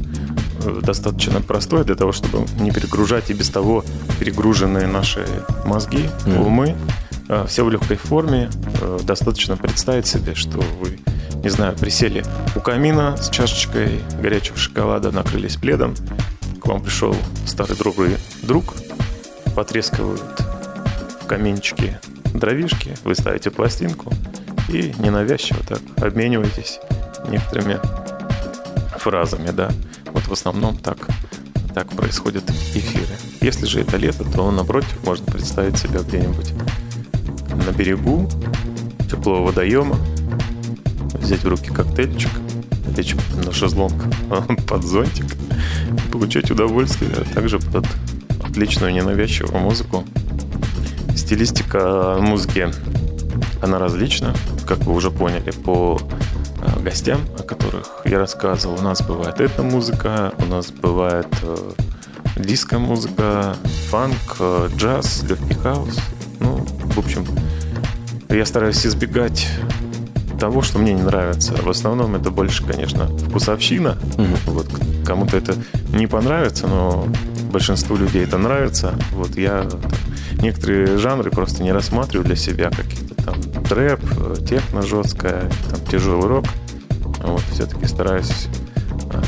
э, 0.65 0.81
достаточно 0.83 1.41
простое 1.41 1.83
для 1.83 1.95
того, 1.95 2.11
чтобы 2.11 2.45
не 2.59 2.69
перегружать 2.71 3.29
и 3.31 3.33
без 3.33 3.49
того 3.49 3.83
перегруженные 4.19 4.85
наши 4.85 5.25
мозги, 5.65 6.09
умы. 6.27 6.75
Э, 7.27 7.45
Все 7.47 7.65
в 7.65 7.71
легкой 7.71 7.97
форме. 7.97 8.49
Э, 8.81 8.99
Достаточно 9.03 9.57
представить 9.57 10.05
себе, 10.05 10.35
что 10.35 10.59
вы, 10.79 10.99
не 11.43 11.49
знаю, 11.49 11.75
присели 11.75 12.23
у 12.55 12.59
камина 12.59 13.17
с 13.17 13.29
чашечкой 13.29 14.01
горячего 14.21 14.57
шоколада, 14.57 15.11
накрылись 15.11 15.55
пледом. 15.55 15.95
К 16.61 16.67
вам 16.67 16.83
пришел 16.83 17.15
старый 17.47 17.75
добрый 17.75 18.17
друг, 18.43 18.75
потрескивают 19.55 20.21
в 21.21 21.25
каминчике 21.25 21.99
дровишки, 22.33 22.95
вы 23.03 23.15
ставите 23.15 23.49
пластинку 23.49 24.13
и 24.69 24.93
ненавязчиво 24.99 25.59
так 25.67 25.79
обмениваетесь 26.01 26.79
некоторыми 27.27 27.79
фразами, 28.97 29.49
да. 29.49 29.71
Вот 30.13 30.27
в 30.27 30.31
основном 30.31 30.77
так, 30.77 30.97
так 31.73 31.87
происходят 31.89 32.47
эфиры. 32.75 33.15
Если 33.41 33.65
же 33.65 33.81
это 33.81 33.97
лето, 33.97 34.23
то 34.23 34.51
напротив 34.51 35.03
можно 35.03 35.25
представить 35.25 35.77
себя 35.77 36.01
где-нибудь 36.01 36.53
на 37.65 37.71
берегу 37.71 38.29
теплого 39.09 39.47
водоема, 39.47 39.97
взять 41.13 41.43
в 41.43 41.47
руки 41.47 41.69
коктейльчик, 41.69 42.29
лечь 42.95 43.15
на 43.45 43.51
шезлонг 43.51 44.03
под 44.67 44.83
зонтик, 44.83 45.25
получать 46.11 46.51
удовольствие, 46.51 47.11
а 47.15 47.33
также 47.33 47.59
под 47.59 47.85
отличную 48.43 48.93
ненавязчивую 48.93 49.59
музыку. 49.61 50.03
Стилистика 51.15 52.17
музыки, 52.19 52.69
она 53.61 53.79
различна, 53.79 54.33
как 54.65 54.79
вы 54.79 54.93
уже 54.93 55.11
поняли, 55.11 55.51
по 55.51 55.99
э, 56.61 56.79
гостям, 56.81 57.21
о 57.37 57.43
которых 57.43 58.01
я 58.05 58.19
рассказывал. 58.19 58.79
У 58.79 58.81
нас 58.81 59.01
бывает 59.01 59.39
этно-музыка, 59.39 60.33
у 60.39 60.45
нас 60.45 60.71
бывает 60.71 61.27
э, 61.43 61.71
диско-музыка, 62.37 63.55
фанк, 63.89 64.37
э, 64.39 64.69
джаз, 64.75 65.23
легкий 65.23 65.53
хаус. 65.53 65.99
Ну, 66.39 66.65
в 66.95 66.97
общем, 66.97 67.25
я 68.29 68.45
стараюсь 68.45 68.85
избегать 68.85 69.47
того, 70.41 70.63
что 70.63 70.79
мне 70.79 70.93
не 70.93 71.03
нравится. 71.03 71.53
В 71.53 71.69
основном 71.69 72.15
это 72.15 72.31
больше, 72.31 72.65
конечно, 72.65 73.05
вкусовщина. 73.05 73.99
Мгм. 74.17 74.37
Вот 74.47 74.67
кому-то 75.05 75.37
это 75.37 75.53
не 75.93 76.07
понравится, 76.07 76.65
но 76.65 77.05
большинству 77.51 77.95
людей 77.95 78.23
это 78.23 78.39
нравится. 78.39 78.95
Вот 79.11 79.37
я 79.37 79.67
некоторые 80.41 80.97
жанры 80.97 81.29
просто 81.29 81.61
не 81.61 81.71
рассматриваю 81.71 82.25
для 82.25 82.35
себя, 82.35 82.71
какие-то 82.71 83.13
там 83.23 83.35
трэп, 83.65 83.99
техно 84.49 84.81
жесткое, 84.81 85.43
там 85.69 85.79
тяжелый 85.85 86.27
рок. 86.27 86.45
Вот 87.23 87.43
все-таки 87.51 87.85
стараюсь 87.85 88.47
э, 89.13 89.21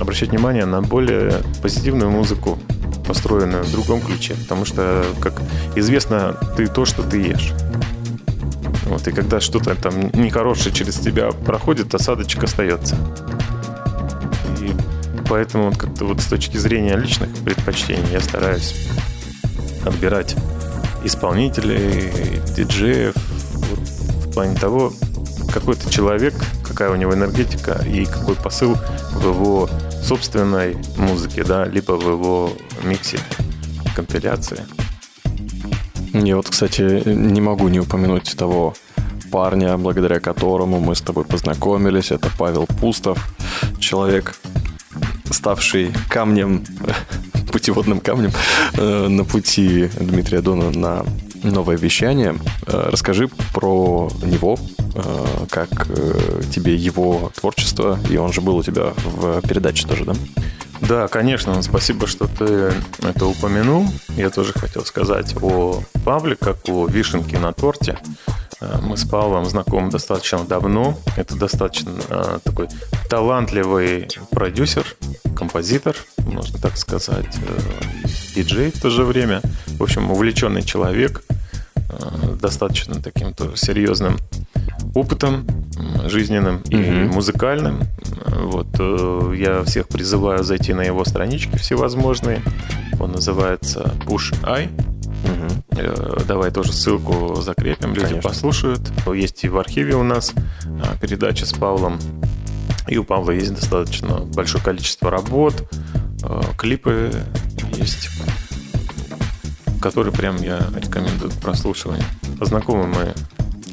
обращать 0.00 0.28
внимание 0.28 0.64
на 0.64 0.80
более 0.80 1.42
позитивную 1.60 2.12
музыку, 2.12 2.56
построенную 3.08 3.64
в 3.64 3.72
другом 3.72 4.00
ключе, 4.00 4.34
потому 4.34 4.64
что, 4.64 5.04
как 5.20 5.34
известно, 5.74 6.36
ты 6.56 6.68
то, 6.68 6.84
что 6.84 7.02
ты 7.02 7.20
ешь. 7.20 7.52
Вот, 8.92 9.08
и 9.08 9.12
когда 9.12 9.40
что-то 9.40 9.74
там 9.74 10.10
нехорошее 10.12 10.74
через 10.74 10.96
тебя 10.96 11.30
проходит, 11.30 11.94
осадочек 11.94 12.44
остается. 12.44 12.94
И 14.60 14.74
поэтому 15.26 15.70
вот 15.70 15.78
как-то 15.78 16.04
вот 16.04 16.20
с 16.20 16.26
точки 16.26 16.58
зрения 16.58 16.94
личных 16.94 17.30
предпочтений 17.38 18.12
я 18.12 18.20
стараюсь 18.20 18.74
отбирать 19.86 20.36
исполнителей, 21.04 22.10
диджеев 22.54 23.14
вот 23.70 23.78
в 23.78 24.32
плане 24.34 24.56
того, 24.58 24.92
какой 25.54 25.76
то 25.76 25.90
человек, 25.90 26.34
какая 26.62 26.90
у 26.90 26.96
него 26.96 27.14
энергетика 27.14 27.82
и 27.86 28.04
какой 28.04 28.34
посыл 28.34 28.76
в 29.12 29.26
его 29.26 29.70
собственной 30.02 30.76
музыке, 30.98 31.44
да, 31.44 31.64
либо 31.64 31.92
в 31.92 32.06
его 32.06 32.52
миксе, 32.84 33.18
компиляции. 33.96 34.66
Я 36.12 36.36
вот, 36.36 36.50
кстати, 36.50 37.08
не 37.08 37.40
могу 37.40 37.68
не 37.68 37.80
упомянуть 37.80 38.36
того 38.36 38.74
парня, 39.32 39.78
благодаря 39.78 40.20
которому 40.20 40.78
мы 40.78 40.94
с 40.94 41.00
тобой 41.00 41.24
познакомились. 41.24 42.12
Это 42.12 42.30
Павел 42.38 42.66
Пустов, 42.66 43.18
человек, 43.78 44.36
ставший 45.30 45.92
камнем, 46.08 46.62
путеводным 47.52 48.00
камнем 48.00 48.30
э, 48.74 49.08
на 49.08 49.24
пути 49.24 49.88
Дмитрия 49.98 50.42
Дона 50.42 50.70
на 50.70 51.04
новое 51.42 51.78
вещание. 51.78 52.34
Э, 52.66 52.90
Расскажи 52.92 53.28
про 53.54 54.10
него, 54.22 54.58
э, 54.94 55.46
как 55.48 55.86
тебе 56.54 56.76
его 56.76 57.32
творчество, 57.34 57.98
и 58.10 58.18
он 58.18 58.32
же 58.32 58.42
был 58.42 58.56
у 58.58 58.62
тебя 58.62 58.92
в 59.04 59.40
передаче 59.48 59.88
тоже, 59.88 60.04
да? 60.04 60.14
Да, 60.82 61.08
конечно, 61.08 61.62
спасибо, 61.62 62.06
что 62.06 62.26
ты 62.26 62.72
это 63.02 63.26
упомянул. 63.26 63.86
Я 64.16 64.30
тоже 64.30 64.52
хотел 64.52 64.84
сказать 64.84 65.34
о 65.40 65.80
Павле, 66.04 66.36
как 66.36 66.56
о 66.68 66.86
вишенке 66.86 67.38
на 67.38 67.52
торте. 67.52 67.98
Э, 68.62 68.78
Мы 68.82 68.96
с 68.96 69.04
Павлом 69.04 69.44
знакомы 69.44 69.90
достаточно 69.90 70.44
давно. 70.44 70.96
Это 71.16 71.36
достаточно 71.36 71.90
э, 72.08 72.38
такой 72.44 72.68
талантливый 73.10 74.08
продюсер, 74.30 74.84
композитор, 75.36 75.96
можно 76.18 76.58
так 76.58 76.76
сказать, 76.76 77.26
э, 77.46 77.60
и 78.36 78.42
диджей 78.42 78.70
в 78.70 78.80
то 78.80 78.88
же 78.90 79.04
время. 79.04 79.40
В 79.78 79.82
общем, 79.82 80.10
увлеченный 80.10 80.62
человек, 80.62 81.22
э, 81.76 82.36
достаточно 82.40 83.02
таким 83.02 83.34
тоже 83.34 83.56
серьезным 83.56 84.18
опытом 84.94 85.46
жизненным 86.06 86.62
и 86.68 86.76
Мгм. 86.76 87.08
музыкальным. 87.14 87.80
Вот 88.26 88.68
э, 88.78 89.34
я 89.38 89.62
всех 89.64 89.88
призываю 89.88 90.44
зайти 90.44 90.72
на 90.74 90.82
его 90.82 91.04
странички 91.04 91.56
всевозможные. 91.56 92.42
Он 93.00 93.12
называется 93.12 93.92
Push 94.06 94.34
Eye. 94.42 94.68
Э, 95.76 96.20
Давай 96.26 96.50
тоже 96.50 96.72
ссылку 96.72 97.40
закрепим, 97.40 97.90
люди 97.90 98.06
Конечно. 98.06 98.28
послушают. 98.28 98.92
Есть 99.14 99.44
и 99.44 99.48
в 99.48 99.58
архиве 99.58 99.94
у 99.94 100.02
нас 100.02 100.32
а, 100.64 100.96
передача 101.00 101.46
с 101.46 101.52
Павлом. 101.52 101.98
И 102.88 102.96
у 102.98 103.04
Павла 103.04 103.30
есть 103.30 103.54
достаточно 103.54 104.20
большое 104.20 104.62
количество 104.62 105.10
работ, 105.10 105.54
э, 106.22 106.40
клипы 106.58 107.12
есть, 107.76 108.08
которые 109.80 110.12
прям 110.12 110.36
я 110.42 110.60
рекомендую 110.76 111.30
к 111.30 111.34
прослушиванию. 111.34 112.04
Знакомы 112.40 112.86
мы 112.86 113.14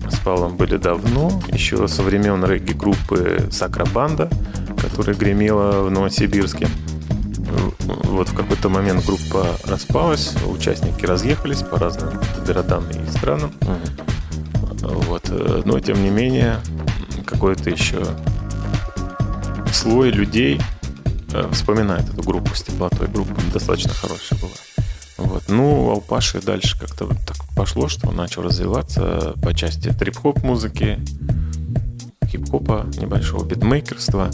с 0.10 0.20
Павлом 0.20 0.58
были 0.58 0.78
давно, 0.78 1.42
еще 1.52 1.88
со 1.88 2.04
времен 2.04 2.44
регги-группы 2.46 3.50
«Сакрабанда», 3.52 4.30
которая 4.82 5.16
гремела 5.16 5.84
в 5.84 5.92
Новосибирске. 5.92 6.68
Вот 7.80 8.30
в 8.30 8.36
какой-то 8.36 8.70
момент 8.70 9.06
группа 9.06 9.48
распалась, 9.66 10.34
участники 10.46 11.06
разъехались 11.06 11.62
по 11.62 11.78
разным 11.78 12.20
городам 12.46 12.84
и 12.90 13.10
странам. 13.18 13.52
Вот. 14.82 15.30
э, 15.30 15.62
Но, 15.66 15.80
тем 15.80 16.02
не 16.02 16.10
менее, 16.10 16.58
какой-то 17.26 17.70
еще 17.70 18.04
слой 19.74 20.10
людей 20.10 20.60
э, 21.34 21.50
вспоминает 21.52 22.10
эту 22.10 22.24
группу 22.24 22.54
с 22.56 22.64
теплотой. 22.64 23.08
Группа 23.08 23.34
достаточно 23.54 23.94
хорошая 23.94 24.40
была. 24.40 24.52
Вот. 25.18 25.44
Ну, 25.48 25.90
а 25.90 25.96
у 25.96 26.02
Паши 26.02 26.42
дальше 26.42 26.80
как-то 26.80 27.06
вот 27.06 27.18
так 27.26 27.38
пошло, 27.56 27.88
что 27.88 28.08
он 28.08 28.16
начал 28.16 28.42
развиваться 28.42 29.34
по 29.42 29.54
части 29.54 29.90
трип-хоп 29.90 30.44
музыки. 30.44 31.00
хип-хопа, 32.26 32.86
небольшого 32.98 33.44
битмейкерства 33.44 34.32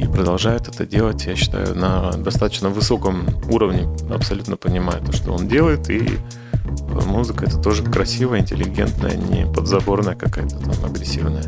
и 0.00 0.06
продолжает 0.06 0.68
это 0.68 0.86
делать, 0.86 1.26
я 1.26 1.36
считаю, 1.36 1.76
на 1.76 2.12
достаточно 2.12 2.70
высоком 2.70 3.26
уровне, 3.50 3.86
абсолютно 4.10 4.56
понимая 4.56 5.00
то, 5.00 5.12
что 5.12 5.32
он 5.32 5.46
делает, 5.46 5.90
и 5.90 6.18
музыка 7.06 7.44
это 7.44 7.58
тоже 7.58 7.82
красивая, 7.82 8.40
интеллигентная, 8.40 9.16
не 9.16 9.46
подзаборная 9.46 10.14
какая-то 10.14 10.56
там 10.58 10.84
агрессивная. 10.84 11.44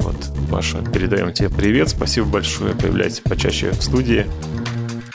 Вот, 0.00 0.16
Паша, 0.50 0.78
передаем 0.78 1.32
тебе 1.32 1.48
привет, 1.48 1.88
спасибо 1.88 2.26
большое, 2.26 2.74
появляйся 2.74 3.22
почаще 3.22 3.70
в 3.72 3.82
студии, 3.82 4.26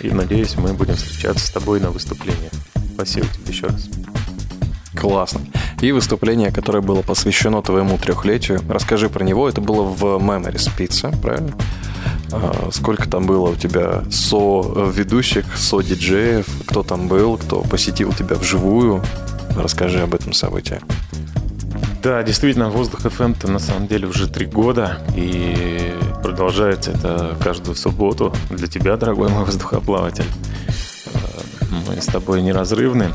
и 0.01 0.09
надеюсь, 0.11 0.55
мы 0.57 0.73
будем 0.73 0.95
встречаться 0.95 1.47
с 1.47 1.49
тобой 1.49 1.79
на 1.79 1.91
выступлениях. 1.91 2.51
Спасибо 2.93 3.27
тебе 3.27 3.53
еще 3.53 3.67
раз. 3.67 3.89
Классно. 4.95 5.41
И 5.81 5.91
выступление, 5.91 6.51
которое 6.51 6.81
было 6.81 7.03
посвящено 7.03 7.61
твоему 7.61 7.97
трехлетию. 7.97 8.61
Расскажи 8.67 9.09
про 9.09 9.23
него. 9.23 9.47
Это 9.47 9.61
было 9.61 9.83
в 9.83 10.03
Memories 10.03 10.71
Pizza, 10.75 11.15
правильно? 11.21 11.53
А, 12.31 12.69
сколько 12.71 13.07
там 13.07 13.25
было 13.25 13.49
у 13.49 13.55
тебя 13.55 14.03
со-ведущих, 14.09 15.45
со-диджеев? 15.55 16.45
Кто 16.67 16.83
там 16.83 17.07
был? 17.07 17.37
Кто 17.37 17.61
посетил 17.61 18.13
тебя 18.13 18.35
вживую? 18.35 19.03
Расскажи 19.55 20.01
об 20.01 20.13
этом 20.13 20.33
событии. 20.33 20.79
Да, 22.03 22.21
действительно, 22.23 22.69
воздух 22.69 23.05
FM 23.05 23.35
то 23.39 23.51
на 23.51 23.59
самом 23.59 23.87
деле 23.87 24.07
уже 24.07 24.27
три 24.27 24.45
года, 24.45 24.99
и 25.15 25.93
продолжается 26.21 26.91
это 26.91 27.35
каждую 27.43 27.75
субботу 27.75 28.33
для 28.49 28.67
тебя, 28.67 28.97
дорогой 28.97 29.29
мой 29.29 29.43
воздухоплаватель. 29.43 30.25
Э, 31.07 31.19
мы 31.87 32.01
с 32.01 32.05
тобой 32.05 32.41
неразрывны. 32.41 33.11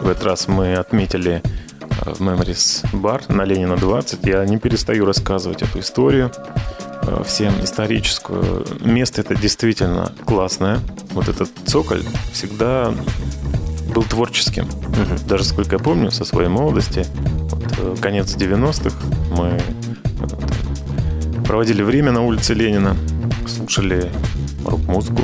В 0.00 0.08
этот 0.08 0.24
раз 0.24 0.48
мы 0.48 0.74
отметили 0.74 1.42
э, 1.80 2.10
в 2.12 2.20
Memories 2.20 2.90
Bar 2.92 3.32
на 3.32 3.44
Ленина 3.44 3.76
20. 3.76 4.24
Я 4.26 4.44
не 4.46 4.58
перестаю 4.58 5.04
рассказывать 5.04 5.62
эту 5.62 5.80
историю 5.80 6.32
э, 6.34 6.87
всем 7.24 7.52
историческую. 7.62 8.66
Место 8.80 9.20
это 9.20 9.34
действительно 9.34 10.12
классное. 10.26 10.80
Вот 11.10 11.28
этот 11.28 11.50
цоколь 11.66 12.02
всегда 12.32 12.92
был 13.94 14.02
творческим. 14.02 14.64
Угу. 14.64 15.28
Даже 15.28 15.44
сколько 15.44 15.76
я 15.76 15.78
помню 15.78 16.10
со 16.10 16.24
своей 16.24 16.48
молодости, 16.48 17.06
вот, 17.50 18.00
конец 18.00 18.34
90-х, 18.36 18.96
мы 19.36 19.60
проводили 21.46 21.82
время 21.82 22.12
на 22.12 22.22
улице 22.22 22.54
Ленина, 22.54 22.96
слушали 23.46 24.10
рок-музыку, 24.64 25.22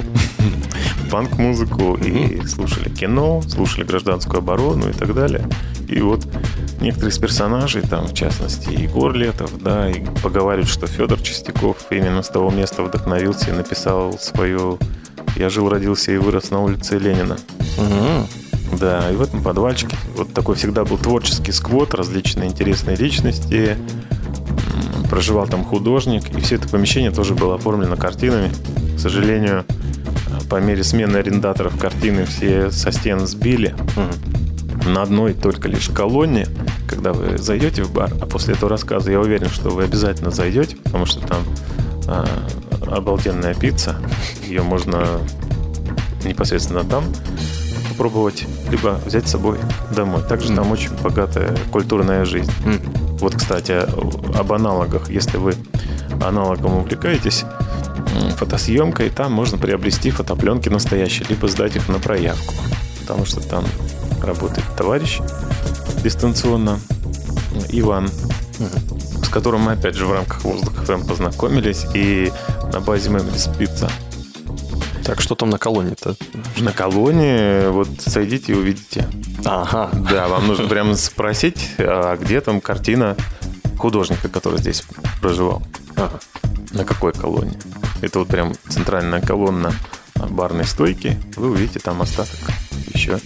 панк-музыку 1.11 1.95
и 1.95 2.47
слушали 2.47 2.89
кино, 2.89 3.43
слушали 3.43 3.85
гражданскую 3.85 4.39
оборону 4.39 4.89
и 4.89 4.93
так 4.93 5.15
далее. 5.15 5.47
И 5.89 6.01
вот 6.01 6.27
некоторые 6.85 7.11
из 7.11 7.19
персонажей, 7.19 7.83
там, 7.83 8.07
в 8.07 8.15
частности, 8.15 8.71
Егор 8.71 9.13
Летов, 9.13 9.51
да, 9.61 9.91
и 9.91 10.05
поговаривают, 10.23 10.69
что 10.69 10.87
Федор 10.87 11.21
Чистяков 11.21 11.79
именно 11.91 12.23
с 12.23 12.29
того 12.29 12.51
места 12.51 12.83
вдохновился 12.83 13.51
и 13.51 13.53
написал 13.53 14.19
свою 14.19 14.79
«Я 15.37 15.49
жил, 15.49 15.69
родился 15.69 16.13
и 16.13 16.19
вырос 16.19 16.51
на 16.51 16.63
улице 16.63 16.99
Ленина». 16.99 17.37
Угу. 17.79 18.79
Да, 18.79 19.11
и 19.11 19.17
в 19.17 19.23
этом 19.23 19.43
подвальчике 19.43 19.97
вот 20.15 20.33
такой 20.33 20.57
всегда 20.57 20.85
был 20.85 20.99
творческий 20.99 21.53
сквот, 21.53 21.95
различные 21.95 22.51
интересные 22.51 22.97
личности, 22.97 23.77
проживал 25.11 25.47
там 25.47 25.65
художник, 25.65 26.37
и 26.37 26.41
все 26.41 26.57
это 26.57 26.69
помещение 26.69 27.11
тоже 27.11 27.35
было 27.35 27.55
оформлено 27.55 27.97
картинами. 27.97 28.51
К 28.97 29.01
сожалению, 29.01 29.65
по 30.51 30.61
мере 30.61 30.85
смены 30.85 31.17
арендаторов 31.19 31.79
картины 31.79 32.27
все 32.27 32.71
со 32.71 32.93
стен 32.93 33.27
сбили. 33.27 33.75
Угу. 33.97 34.34
На 34.87 35.03
одной 35.03 35.35
только 35.35 35.69
лишь 35.69 35.89
колонне, 35.89 36.47
когда 36.89 37.13
вы 37.13 37.39
зайдете 37.39 37.83
в 37.83 37.93
бар, 37.93 38.13
а 38.21 38.27
после 38.27 38.55
этого 38.55 38.71
рассказа 38.71 39.11
я 39.11 39.21
уверен, 39.21 39.49
что 39.49 39.71
вы 39.71 39.85
обязательно 39.85 40.31
зайдете, 40.31 40.77
потому 40.77 41.07
что 41.07 41.21
там 41.21 41.43
а, 42.07 42.27
обалденная 42.87 43.55
пицца. 43.55 43.97
Ее 44.47 44.63
можно 44.63 45.07
непосредственно 46.25 46.85
там 46.85 47.05
попробовать, 47.91 48.45
либо 48.71 49.01
взять 49.07 49.29
с 49.29 49.33
собой 49.33 49.59
домой. 49.95 50.23
Также 50.29 50.53
mm. 50.53 50.57
там 50.57 50.73
очень 50.73 50.91
богатая 51.03 51.57
культурная 51.71 52.25
жизнь. 52.25 52.51
Mm. 52.65 53.19
Вот, 53.19 53.37
кстати, 53.37 53.73
об 53.73 54.53
аналогах. 54.53 55.11
Если 55.11 55.37
вы 55.37 55.55
аналогом 56.21 56.79
увлекаетесь, 56.79 57.45
фотосъемкой, 58.37 59.11
там 59.11 59.33
можно 59.33 59.59
приобрести 59.59 60.11
фотопленки 60.11 60.69
настоящие, 60.69 61.27
либо 61.29 61.49
сдать 61.49 61.77
их 61.77 61.89
на 61.89 61.99
проявку. 61.99 62.55
Потому 63.01 63.25
что 63.25 63.41
там 63.41 63.65
работает 64.23 64.64
товарищ 64.77 65.21
дистанционно, 66.03 66.79
Иван, 67.71 68.11
с 69.23 69.29
которым 69.29 69.63
мы 69.63 69.73
опять 69.73 69.95
же 69.95 70.07
в 70.07 70.13
рамках 70.13 70.45
Воздух 70.45 70.75
ФМ 70.85 71.07
познакомились, 71.07 71.87
и 71.95 72.33
на 72.73 72.81
базе 72.81 73.11
Memories 73.11 73.57
Pizza. 73.59 73.91
Так, 75.05 75.21
что 75.21 75.35
там 75.35 75.51
на 75.51 75.59
колонне-то? 75.59 76.17
На 76.59 76.73
колонне, 76.73 77.69
вот 77.69 77.89
зайдите 78.05 78.53
и 78.53 78.55
увидите. 78.55 79.07
Ага. 79.45 79.91
Да, 80.11 80.29
вам 80.29 80.47
нужно 80.47 80.67
прямо 80.67 80.97
спросить, 80.97 81.73
а 81.79 82.17
где 82.17 82.41
там 82.41 82.61
картина 82.61 83.17
художника, 83.79 84.29
который 84.29 84.59
здесь 84.59 84.83
проживал. 85.21 85.63
Ага. 85.97 86.21
На 86.73 86.85
какой 86.85 87.13
колонне. 87.13 87.59
Это 88.01 88.19
вот 88.19 88.29
прям 88.29 88.55
центральная 88.69 89.21
колонна 89.21 89.73
барной 90.15 90.65
стойки. 90.65 91.19
Вы 91.37 91.51
увидите 91.51 91.81
там 91.81 92.01
остаток 92.01 92.39
еще 92.93 93.21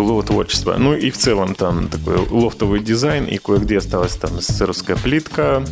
былого 0.00 0.22
творчества. 0.22 0.76
Ну 0.78 0.94
и 0.94 1.10
в 1.10 1.18
целом 1.18 1.54
там 1.54 1.88
такой 1.88 2.16
лофтовый 2.16 2.80
дизайн, 2.80 3.26
и 3.26 3.36
кое-где 3.36 3.78
осталась 3.78 4.16
там 4.16 4.40
СССРовская 4.40 4.96
плитка, 4.96 5.62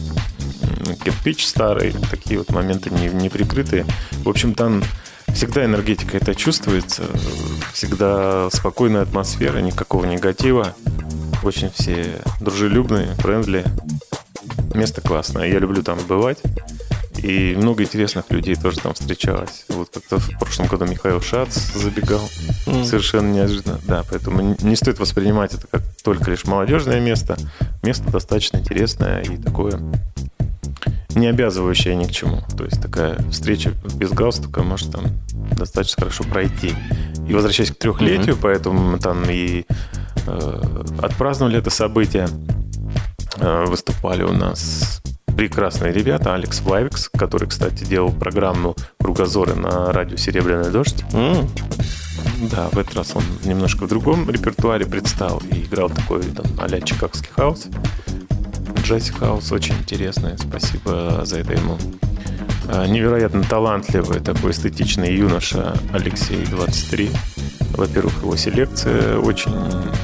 кирпич 1.03 1.47
старый, 1.47 1.95
такие 2.11 2.39
вот 2.39 2.51
моменты 2.51 2.91
не, 2.91 3.09
не 3.09 3.31
прикрытые. 3.31 3.87
В 4.25 4.29
общем, 4.29 4.55
там 4.55 4.83
Всегда 5.35 5.65
энергетика 5.65 6.17
это 6.17 6.35
чувствуется, 6.35 7.03
всегда 7.73 8.49
спокойная 8.51 9.03
атмосфера, 9.03 9.59
никакого 9.59 10.05
негатива. 10.07 10.75
Очень 11.45 11.71
все 11.71 12.23
дружелюбные, 12.41 13.15
friendly. 13.17 13.65
Место 14.75 15.01
классное, 15.01 15.47
я 15.47 15.59
люблю 15.59 15.83
там 15.83 15.99
бывать. 16.09 16.39
И 17.23 17.55
много 17.57 17.83
интересных 17.83 18.31
людей 18.31 18.55
тоже 18.55 18.79
там 18.79 18.95
встречалось. 18.95 19.65
Вот 19.69 19.91
как-то 19.93 20.19
в 20.19 20.39
прошлом 20.39 20.67
году 20.67 20.87
Михаил 20.87 21.21
Шац 21.21 21.57
забегал. 21.75 22.29
Mm. 22.67 22.85
Совершенно 22.85 23.33
неожиданно. 23.33 23.81
Да, 23.85 24.05
поэтому 24.09 24.57
не 24.61 24.77
стоит 24.77 24.99
воспринимать 24.99 25.55
это 25.55 25.67
как 25.67 25.83
только 26.03 26.31
лишь 26.31 26.45
молодежное 26.45 27.01
место. 27.01 27.37
Место 27.83 28.11
достаточно 28.11 28.59
интересное 28.59 29.23
и 29.23 29.37
такое 29.37 29.81
не 31.15 31.27
обязывающая 31.27 31.95
ни 31.95 32.05
к 32.05 32.13
чему. 32.13 32.43
То 32.57 32.65
есть 32.65 32.81
такая 32.81 33.19
встреча 33.31 33.73
без 33.95 34.11
галстука 34.11 34.63
может 34.63 34.93
там 34.93 35.07
достаточно 35.57 36.03
хорошо 36.03 36.25
пройти. 36.25 36.73
И 37.29 37.35
возвращаясь 37.35 37.71
к 37.71 37.77
трехлетию, 37.77 38.37
mm-hmm. 38.37 38.41
поэтому 38.41 38.93
мы 38.93 38.99
там 38.99 39.25
и 39.29 39.65
э, 40.27 40.85
отпраздновали 41.03 41.59
это 41.59 41.71
событие. 41.71 42.29
Э, 43.37 43.65
выступали 43.67 44.23
у 44.23 44.33
нас 44.33 45.03
прекрасные 45.39 45.93
ребята. 45.93 46.35
Алекс 46.35 46.61
Вайвикс, 46.63 47.09
который, 47.11 47.49
кстати, 47.49 47.85
делал 47.85 48.11
программу 48.11 48.75
«Кругозоры» 48.99 49.55
на 49.55 49.93
радио 49.93 50.17
«Серебряный 50.17 50.73
дождь». 50.73 51.05
Mm. 51.13 51.49
Да, 52.51 52.69
в 52.73 52.77
этот 52.77 52.97
раз 52.97 53.15
он 53.15 53.23
немножко 53.45 53.85
в 53.85 53.89
другом 53.89 54.29
репертуаре 54.29 54.85
предстал 54.85 55.41
и 55.53 55.61
играл 55.61 55.91
такой 55.91 56.25
там 56.25 56.45
а-ля 56.59 56.81
чикагский 56.81 57.31
хаус. 57.31 57.69
Джесси 58.83 59.13
Хаус 59.13 59.53
очень 59.53 59.77
интересный. 59.77 60.37
Спасибо 60.39 61.21
за 61.25 61.39
это 61.39 61.53
ему. 61.53 61.79
А, 62.67 62.89
невероятно 62.89 63.45
талантливый, 63.45 64.19
такой 64.19 64.51
эстетичный 64.51 65.15
юноша 65.15 65.73
Алексей 65.93 66.45
23. 66.47 67.11
Во-первых, 67.77 68.23
его 68.23 68.37
селекция 68.37 69.19
очень 69.19 69.53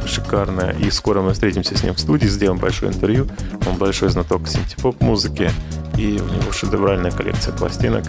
шикарная. 0.06 0.72
И 0.72 0.90
скоро 0.90 1.22
мы 1.22 1.32
встретимся 1.32 1.76
с 1.76 1.82
ним 1.82 1.94
в 1.94 2.00
студии, 2.00 2.26
сделаем 2.26 2.60
большое 2.60 2.92
интервью. 2.92 3.28
Он 3.66 3.76
большой 3.76 4.10
знаток 4.10 4.46
синтепоп 4.48 5.00
музыки. 5.00 5.50
И 5.96 6.20
у 6.20 6.28
него 6.28 6.52
шедевральная 6.52 7.10
коллекция 7.10 7.54
пластинок. 7.54 8.04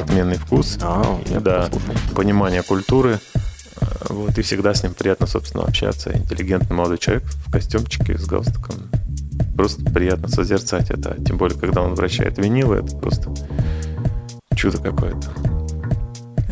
Отменный 0.00 0.36
вкус. 0.36 0.78
А, 0.82 1.20
и, 1.26 1.38
да, 1.38 1.68
понимание 2.14 2.62
культуры. 2.62 3.18
А, 3.80 4.12
вот, 4.12 4.38
и 4.38 4.42
всегда 4.42 4.74
с 4.74 4.82
ним 4.82 4.94
приятно, 4.94 5.26
собственно, 5.26 5.64
общаться. 5.64 6.16
Интеллигентный 6.16 6.76
молодой 6.76 6.98
человек 6.98 7.24
в 7.24 7.50
костюмчике 7.50 8.18
с 8.18 8.26
галстуком 8.26 8.76
просто 9.54 9.84
приятно 9.84 10.28
созерцать 10.28 10.90
это. 10.90 11.16
Тем 11.24 11.38
более, 11.38 11.58
когда 11.58 11.82
он 11.82 11.94
вращает 11.94 12.38
винилы, 12.38 12.76
это 12.76 12.96
просто 12.96 13.32
чудо 14.54 14.78
какое-то. 14.78 15.53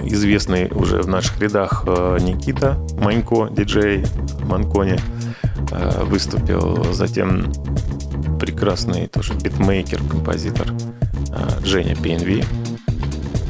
Известный 0.05 0.69
уже 0.73 1.01
в 1.01 1.09
наших 1.09 1.41
рядах 1.41 1.85
э, 1.87 2.19
Никита 2.21 2.79
Манько, 2.99 3.49
диджей 3.51 4.05
Манкони, 4.45 4.99
э, 5.71 6.05
выступил. 6.05 6.85
Затем 6.93 7.53
прекрасный 8.41 9.07
тоже 9.07 9.35
битмейкер, 9.35 10.01
композитор 10.09 10.69
э, 11.31 11.65
Женя 11.65 11.95
PNV 11.95 12.45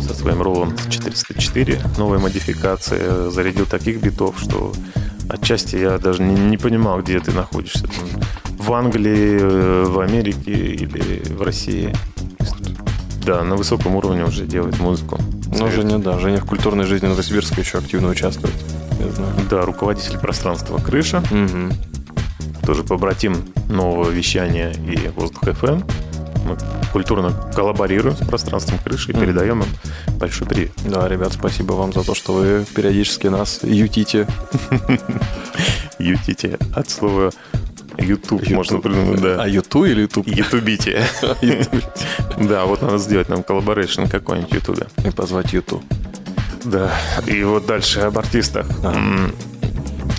со 0.07 0.15
своим 0.15 0.43
роллом 0.43 0.75
404. 0.91 1.81
Новая 1.97 2.19
модификация. 2.19 3.31
Зарядил 3.31 3.67
таких 3.67 4.03
битов, 4.03 4.39
что 4.39 4.73
отчасти 5.29 5.77
я 5.77 5.99
даже 5.99 6.23
не, 6.23 6.35
не 6.35 6.59
понимал, 6.59 7.01
где 7.01 7.19
ты 7.21 7.33
находишься 7.33 7.87
в 8.59 8.73
Англии, 8.73 9.85
в 9.85 10.01
Америке 10.01 10.53
или 10.53 11.23
в 11.33 11.43
России. 11.43 11.95
Да, 13.25 13.43
на 13.43 13.57
высоком 13.57 13.97
уровне 13.97 14.25
уже 14.25 14.47
делает 14.47 14.79
музыку. 14.81 15.19
Ну, 15.59 15.71
Женя, 15.71 15.99
да, 15.99 16.19
Женя 16.19 16.39
в 16.41 16.47
культурной 16.47 16.85
жизни 16.85 17.07
Новосибирска 17.07 17.61
еще 17.61 17.79
активно 17.79 18.09
участвует. 18.09 18.55
Я 18.99 19.11
знаю. 19.11 19.33
Да, 19.51 19.63
руководитель 19.63 20.19
пространства 20.19 20.79
«Крыша». 20.79 21.23
Мгм. 21.31 21.73
тоже 22.65 22.85
побратим 22.85 23.37
нового 23.69 24.09
вещания 24.11 24.71
и 24.73 25.09
воздух 25.09 25.45
FM. 25.45 25.85
Мы 26.45 26.57
культурно 26.93 27.33
коллаборируем 27.55 28.17
с 28.17 28.27
пространством 28.27 28.79
крыши 28.79 29.13
и 29.13 29.15
передаем 29.15 29.63
им 29.63 29.69
большой 30.19 30.47
привет. 30.47 30.73
Да, 30.85 31.09
ребят, 31.09 31.33
спасибо 31.33 31.73
вам 31.73 31.93
за 31.93 32.05
то, 32.05 32.15
что 32.15 32.33
вы 32.33 32.65
периодически 32.75 33.29
нас 33.29 33.61
ютите. 33.63 34.27
Ютите 35.99 36.59
от 36.75 36.91
слова 36.91 37.31
YouTube, 37.99 38.49
можно 38.51 38.79
придумать, 38.79 39.21
да. 39.21 39.43
А 39.43 39.49
юту 39.49 39.85
или 39.85 40.03
ютуб? 40.03 40.27
Ютубите. 40.27 41.03
Да, 42.39 42.65
вот 42.65 42.83
надо 42.83 42.99
сделать 42.99 43.29
нам 43.29 43.43
collaboration 43.43 44.07
какой-нибудь 44.07 44.53
Ютубе. 44.53 44.87
И 45.05 45.11
позвать 45.11 45.53
U2. 45.53 45.83
Да, 46.65 46.91
и 47.27 47.43
вот 47.45 47.67
дальше 47.67 48.01
об 48.01 48.19
артистах. 48.19 48.67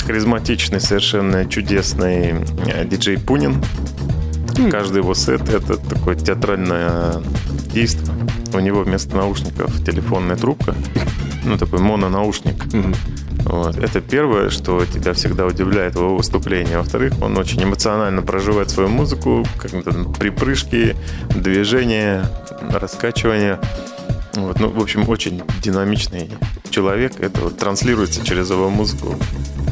Харизматичный, 0.05 0.79
совершенно 0.79 1.45
чудесный 1.45 2.35
э, 2.65 2.85
диджей 2.85 3.17
Пунин. 3.17 3.63
Каждый 4.69 4.99
его 4.99 5.13
сет— 5.13 5.49
это 5.53 5.77
такое 5.77 6.15
театральное 6.15 7.21
действие. 7.73 8.15
У 8.53 8.59
него 8.59 8.83
вместо 8.83 9.15
наушников 9.15 9.83
телефонная 9.83 10.35
трубка, 10.35 10.75
ну, 11.43 11.57
такой 11.57 11.79
мононаушник. 11.79 12.65
Мгм. 12.73 12.93
Вот. 13.45 13.77
Это 13.77 14.01
первое, 14.01 14.49
что 14.49 14.85
тебя 14.85 15.13
всегда 15.13 15.45
удивляет 15.45 15.95
в 15.95 15.99
его 15.99 16.15
выступлении. 16.15 16.75
Во-вторых, 16.75 17.13
он 17.21 17.37
очень 17.37 17.63
эмоционально 17.63 18.21
проживает 18.21 18.69
свою 18.69 18.89
музыку, 18.89 19.45
как-то 19.57 19.91
припрыжки, 20.17 20.95
движения, 21.35 22.25
раскачивания. 22.71 23.59
Вот. 24.35 24.59
Ну, 24.59 24.69
в 24.69 24.81
общем, 24.81 25.07
очень 25.09 25.43
динамичный 25.61 26.31
человек. 26.69 27.19
Это 27.19 27.41
вот 27.41 27.57
транслируется 27.57 28.25
через 28.25 28.49
его 28.49 28.69
музыку. 28.69 29.15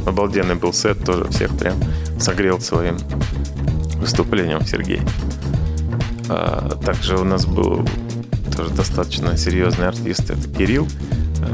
Обалденный 0.06 0.56
был 0.56 0.74
сет, 0.74 1.04
тоже 1.04 1.26
всех 1.30 1.58
прям 1.58 1.76
согрел 2.20 2.60
своим 2.60 2.98
выступлением 3.96 4.66
Сергей. 4.66 5.02
А, 6.30 6.78
также 6.84 7.18
у 7.18 7.24
нас 7.24 7.46
был 7.46 7.86
тоже 8.56 8.70
достаточно 8.72 9.38
серьезный 9.38 9.88
артист, 9.88 10.30
это 10.30 10.50
Кирилл 10.50 10.88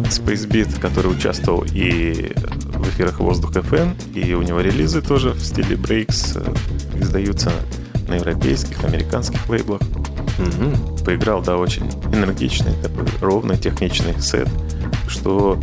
Spacebeat, 0.10 0.80
который 0.80 1.12
участвовал 1.12 1.64
и 1.64 2.34
в 2.74 2.90
эфирах 2.90 3.20
Воздух 3.20 3.52
FM, 3.52 4.14
и 4.14 4.34
у 4.34 4.42
него 4.42 4.62
релизы 4.62 5.02
тоже 5.02 5.32
в 5.32 5.44
стиле 5.44 5.76
брейкс 5.76 6.36
э, 6.36 6.54
издаются 7.00 7.52
на 8.08 8.16
европейских, 8.16 8.84
американских 8.84 9.48
лейблах. 9.50 9.82
Мгм. 10.38 10.98
Поиграл, 11.04 11.42
да, 11.42 11.58
очень 11.58 11.90
энергичный, 12.14 12.74
такой 12.82 13.06
ровный, 13.22 13.58
техничный 13.58 14.20
сет, 14.22 14.48
что 15.08 15.60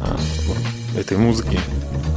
а, 0.00 0.16
этой 0.98 1.16
музыке 1.16 1.58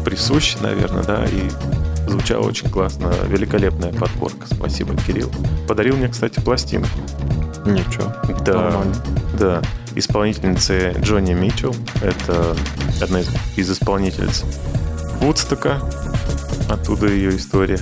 присущ, 0.03 0.55
наверное, 0.61 1.03
да, 1.03 1.25
и 1.25 2.09
звучало 2.09 2.47
очень 2.47 2.69
классно. 2.69 3.11
Великолепная 3.27 3.91
подборка. 3.91 4.45
Спасибо, 4.49 4.95
Кирилл. 5.07 5.31
Подарил 5.67 5.97
мне, 5.97 6.07
кстати, 6.07 6.39
пластинку. 6.39 6.89
Ничего. 7.65 8.13
Да, 8.45 8.53
Нормально. 8.53 8.95
да. 9.39 9.61
Исполнительницы 9.95 10.95
Джонни 10.99 11.33
Митчелл. 11.33 11.75
Это 12.01 12.55
одна 13.01 13.21
из, 13.21 13.29
из 13.55 13.71
исполнительниц 13.71 14.43
Вудстока. 15.21 15.81
Оттуда 16.69 17.07
ее 17.07 17.35
история. 17.35 17.79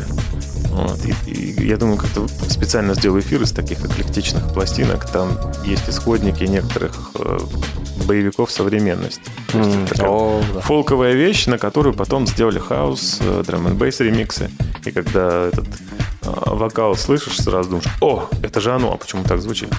Вот. 0.70 1.00
И, 1.06 1.32
и 1.32 1.68
я 1.68 1.78
думаю, 1.78 1.98
как-то 1.98 2.28
специально 2.50 2.96
сделаю 2.96 3.22
эфир 3.22 3.42
из 3.44 3.52
таких 3.52 3.84
эклектичных 3.86 4.54
пластинок. 4.54 5.06
Там 5.06 5.38
есть 5.64 5.88
исходники 5.88 6.44
некоторых 6.44 7.12
э, 7.16 7.40
боевиков 8.06 8.52
современности. 8.52 9.30
То 9.52 9.60
есть 9.60 9.72
М, 9.76 9.84
это 9.84 9.96
такая 9.96 10.10
о, 10.10 10.42
да. 10.54 10.62
фолковая 10.62 11.14
вещь, 11.14 11.46
на 11.46 11.58
которую 11.60 11.94
потом 11.94 12.26
сделали 12.26 12.58
хаус, 12.60 13.20
драм 13.46 13.68
н 13.68 13.78
бейс 13.78 14.00
ремиксы. 14.00 14.50
И 14.84 14.92
когда 14.92 15.46
этот 15.48 15.68
э, 15.68 15.93
вокал 16.24 16.96
слышишь, 16.96 17.38
сразу 17.38 17.70
думаешь, 17.70 17.88
о, 18.02 18.30
это 18.42 18.62
же 18.62 18.74
оно, 18.74 18.94
а 18.94 18.98
почему 18.98 19.24
так 19.24 19.42
звучит? 19.42 19.70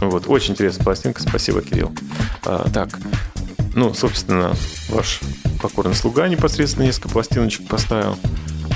Вот, 0.00 0.24
очень 0.26 0.52
интересная 0.52 0.84
пластинка, 0.84 1.22
спасибо, 1.22 1.62
Кирилл. 1.62 1.92
А, 2.44 2.68
так, 2.70 2.98
ну, 3.74 3.94
собственно, 3.94 4.54
ваш 4.88 5.20
покорный 5.60 5.94
слуга 5.94 6.28
непосредственно 6.28 6.84
несколько 6.84 7.08
пластиночек 7.08 7.66
поставил. 7.68 8.16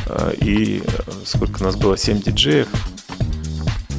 А, 0.08 0.30
и 0.30 0.82
э, 0.84 1.12
сколько 1.24 1.60
у 1.60 1.64
нас 1.64 1.76
было? 1.76 1.98
7 1.98 2.22
диджеев. 2.22 2.68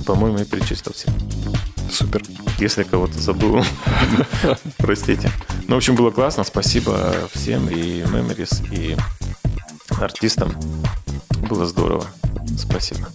По-моему, 0.05 0.39
я 0.39 0.45
перечислил 0.45 0.93
всех. 0.93 1.13
Супер. 1.91 2.23
Если 2.59 2.83
кого-то 2.83 3.19
забыл, 3.19 3.63
простите. 4.77 5.29
Ну, 5.67 5.75
в 5.75 5.77
общем, 5.77 5.95
было 5.95 6.11
классно. 6.11 6.43
Спасибо 6.43 7.13
всем 7.33 7.69
и 7.69 8.01
Memories, 8.01 8.73
и 8.73 8.97
артистам. 9.99 10.53
Было 11.49 11.65
здорово. 11.65 12.07
Спасибо. 12.57 13.07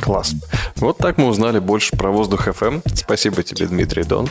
Класс. 0.00 0.34
Вот 0.76 0.98
так 0.98 1.18
мы 1.18 1.26
узнали 1.26 1.58
больше 1.58 1.96
про 1.96 2.10
воздух 2.10 2.48
FM. 2.48 2.82
Спасибо 2.94 3.42
тебе, 3.42 3.66
Дмитрий 3.66 4.04
Дон. 4.04 4.28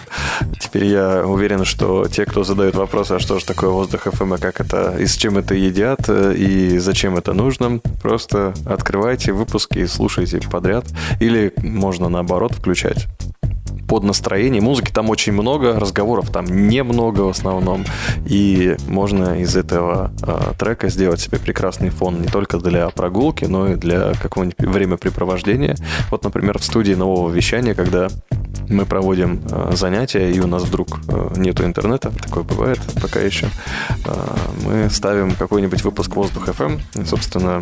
Теперь 0.59 0.85
я 0.85 1.25
уверен, 1.25 1.65
что 1.65 2.07
те, 2.07 2.25
кто 2.25 2.43
задают 2.43 2.75
вопросы, 2.75 3.13
а 3.13 3.19
что 3.19 3.39
же 3.39 3.45
такое 3.45 3.69
воздух 3.69 4.07
FM, 4.07 4.37
и 4.37 4.41
как 4.41 4.59
это, 4.59 4.97
и 4.97 5.05
с 5.05 5.15
чем 5.15 5.37
это 5.37 5.55
едят, 5.55 6.09
и 6.09 6.77
зачем 6.79 7.17
это 7.17 7.33
нужно, 7.33 7.79
просто 8.01 8.53
открывайте 8.65 9.31
выпуски 9.31 9.79
и 9.79 9.87
слушайте 9.87 10.39
подряд. 10.49 10.85
Или 11.19 11.53
можно 11.57 12.09
наоборот 12.09 12.53
включать 12.53 13.07
под 13.93 14.01
настроение. 14.01 14.59
Музыки 14.59 14.91
там 14.91 15.11
очень 15.11 15.33
много, 15.33 15.79
разговоров 15.79 16.31
там 16.31 16.45
немного 16.67 17.21
в 17.21 17.29
основном. 17.29 17.85
И 18.25 18.75
можно 18.87 19.39
из 19.39 19.55
этого 19.55 20.11
э, 20.23 20.53
трека 20.57 20.89
сделать 20.89 21.19
себе 21.19 21.37
прекрасный 21.37 21.89
фон 21.89 22.19
не 22.19 22.27
только 22.27 22.57
для 22.57 22.89
прогулки, 22.89 23.45
но 23.45 23.73
и 23.73 23.75
для 23.75 24.13
какого-нибудь 24.13 24.57
времяпрепровождения. 24.57 25.75
Вот, 26.09 26.23
например, 26.23 26.57
в 26.57 26.63
студии 26.63 26.93
нового 26.93 27.29
вещания, 27.29 27.75
когда 27.75 28.07
мы 28.69 28.85
проводим 28.85 29.41
э, 29.49 29.71
занятия, 29.75 30.31
и 30.31 30.39
у 30.39 30.47
нас 30.47 30.63
вдруг 30.63 30.99
э, 31.07 31.33
нету 31.37 31.65
интернета, 31.65 32.11
такое 32.11 32.43
бывает 32.43 32.79
пока 33.01 33.19
еще, 33.19 33.47
э, 34.05 34.35
мы 34.63 34.89
ставим 34.89 35.31
какой-нибудь 35.35 35.83
выпуск 35.83 36.15
«Воздух 36.15 36.47
FM», 36.47 36.79
собственно, 37.05 37.61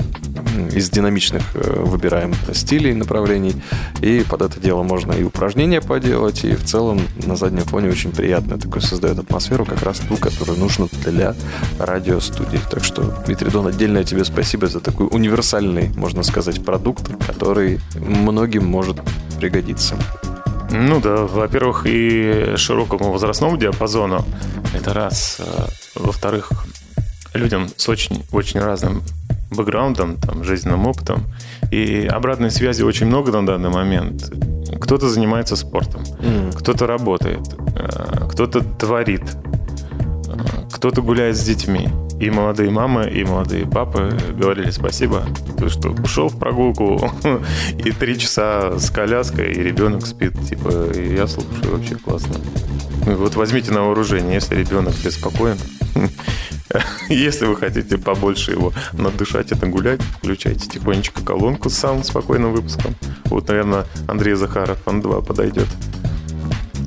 из 0.73 0.89
динамичных 0.89 1.41
выбираем 1.54 2.34
стилей, 2.54 2.93
направлений, 2.93 3.62
и 4.01 4.23
под 4.30 4.41
это 4.41 4.60
дело 4.60 4.84
можно 4.84 5.13
и 5.13 5.23
упражнения 5.23 5.82
поделать, 5.82 6.43
и 6.43 6.56
в 6.56 6.63
целом 6.63 6.99
на 7.25 7.36
заднем 7.36 7.63
фоне 7.63 7.89
очень 7.89 8.12
приятно 8.12 8.60
такой 8.60 8.82
создает 8.82 9.19
атмосферу, 9.19 9.65
как 9.65 9.82
раз 9.84 9.99
ту, 9.99 10.17
которую 10.17 10.60
нужно 10.60 10.88
для 11.06 11.36
радиостудии. 11.80 12.60
Так 12.69 12.84
что, 12.84 13.04
Дмитрий 13.25 13.49
Дон, 13.49 13.67
отдельное 13.67 14.04
тебе 14.04 14.25
спасибо 14.25 14.67
за 14.67 14.80
такой 14.80 15.08
универсальный, 15.08 15.89
можно 15.95 16.23
сказать, 16.23 16.63
продукт, 16.63 17.10
который 17.25 17.80
многим 17.95 18.65
может 18.65 18.97
пригодиться. 19.39 19.95
Ну 20.72 21.02
да, 21.02 21.26
во-первых, 21.26 21.86
и 21.86 22.54
широкому 22.56 23.12
возрастному 23.12 23.58
диапазону. 23.58 24.24
Это 24.74 24.94
раз. 24.94 25.40
А, 25.40 25.68
Во-вторых, 25.96 26.52
людям 27.34 27.68
с 27.76 27.90
очень, 27.90 28.24
очень 28.32 28.60
разным 28.60 29.04
бэкграундом, 29.52 30.18
там, 30.18 30.44
жизненным 30.44 30.88
опытом. 30.88 31.26
И 31.72 32.08
обратной 32.10 32.52
связи 32.52 32.84
очень 32.84 33.08
много 33.08 33.32
на 33.32 33.46
данный 33.46 33.70
момент. 33.70 34.32
Кто-то 34.80 35.10
занимается 35.10 35.56
спортом, 35.56 36.04
кто-то 36.56 36.88
работает, 36.88 37.42
э, 37.76 38.28
кто-то 38.32 38.62
творит, 38.62 39.24
э, 39.24 40.70
кто-то 40.72 41.02
гуляет 41.02 41.36
с 41.36 41.44
детьми. 41.44 41.90
И 42.22 42.30
молодые 42.30 42.70
мамы, 42.70 43.10
и 43.10 43.24
молодые 43.24 43.66
папы 43.66 44.16
говорили 44.38 44.70
спасибо, 44.70 45.26
то, 45.58 45.70
что 45.70 45.90
ушел 45.90 46.30
в 46.30 46.38
прогулку, 46.38 47.12
и 47.84 47.92
три 47.92 48.20
часа 48.20 48.78
с 48.78 48.92
коляской, 48.92 49.52
и 49.52 49.64
ребенок 49.64 50.06
спит. 50.06 50.34
Типа, 50.48 50.92
и 50.92 51.16
я 51.16 51.26
слушаю, 51.26 51.76
вообще 51.76 51.96
классно. 51.96 52.36
Ну, 53.08 53.16
Вот 53.16 53.36
возьмите 53.36 53.72
на 53.72 53.82
вооружение, 53.82 54.36
если 54.36 54.56
ребенок 54.56 54.94
беспокоен, 55.04 55.58
если 57.10 57.48
вы 57.48 57.56
хотите 57.56 57.98
побольше 57.98 58.52
его 58.52 58.72
надышать, 58.94 59.52
это 59.52 59.66
гулять, 59.66 60.02
включайте 60.20 60.70
тихонечко 60.70 61.26
колонку 61.26 61.72
с 61.72 61.74
самым 61.74 62.04
спокойным 62.04 62.54
выпуском. 62.54 62.94
Вот, 63.26 63.48
наверное, 63.48 63.88
Андрей 64.08 64.36
Захаров, 64.36 64.78
он 64.86 65.02
2 65.02 65.22
подойдет. 65.22 65.67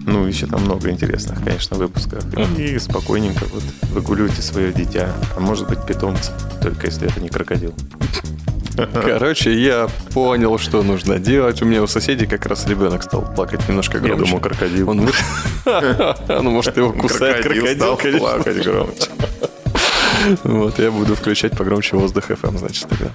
Ну, 0.06 0.26
еще 0.26 0.46
там 0.46 0.62
много 0.64 0.90
интересных, 0.90 1.42
конечно, 1.42 1.76
выпусков. 1.76 2.24
И 2.58 2.78
спокойненько 2.78 3.44
вот 3.52 3.62
выгуливайте 3.90 4.42
свое 4.42 4.72
дитя, 4.72 5.14
а 5.36 5.40
может 5.40 5.68
быть 5.68 5.84
питомца, 5.86 6.32
только 6.62 6.86
если 6.86 7.08
это 7.10 7.20
не 7.20 7.28
крокодил. 7.28 7.74
Короче, 8.92 9.54
я 9.54 9.88
понял, 10.12 10.58
что 10.58 10.82
нужно 10.82 11.18
делать. 11.20 11.62
У 11.62 11.64
меня 11.64 11.80
у 11.82 11.86
соседей 11.86 12.26
как 12.26 12.44
раз 12.46 12.66
ребенок 12.66 13.04
стал 13.04 13.22
плакать 13.34 13.66
немножко 13.68 13.98
Я 13.98 14.02
громче. 14.04 14.24
думал, 14.26 14.40
крокодил. 14.40 14.90
Он 14.90 15.00
вы- 15.02 15.12
Ну, 16.28 16.50
может, 16.50 16.76
его 16.76 16.92
кусает 16.92 17.44
крокодил, 17.44 17.66
стал 17.76 17.96
конечно. 17.96 18.18
плакать 18.18 18.64
громче. 18.64 19.08
Вот, 20.42 20.78
я 20.80 20.90
буду 20.90 21.14
включать 21.14 21.56
погромче 21.56 21.96
воздух 21.96 22.30
FM, 22.30 22.58
значит, 22.58 22.88
тогда. 22.88 23.10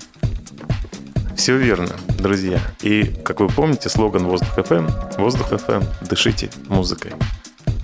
Все 1.50 1.58
верно, 1.58 1.96
друзья. 2.20 2.62
И, 2.84 3.06
как 3.26 3.40
вы 3.40 3.48
помните, 3.48 3.90
слоган 3.90 4.28
«Воздух 4.28 4.50
ФМ» 4.64 4.86
«Воздух 5.18 5.48
ФМ, 5.48 5.82
дышите 6.08 6.52
музыкой». 6.68 7.14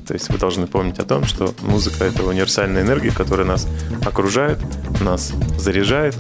То 0.07 0.13
есть 0.13 0.29
вы 0.29 0.37
должны 0.37 0.67
помнить 0.67 0.99
о 0.99 1.03
том, 1.03 1.23
что 1.23 1.51
музыка— 1.63 2.03
это 2.05 2.23
универсальная 2.25 2.83
энергия, 2.83 3.09
которая 3.09 3.47
нас 3.47 3.67
окружает, 4.05 4.59
нас 5.01 5.33
заряжает, 5.57 6.15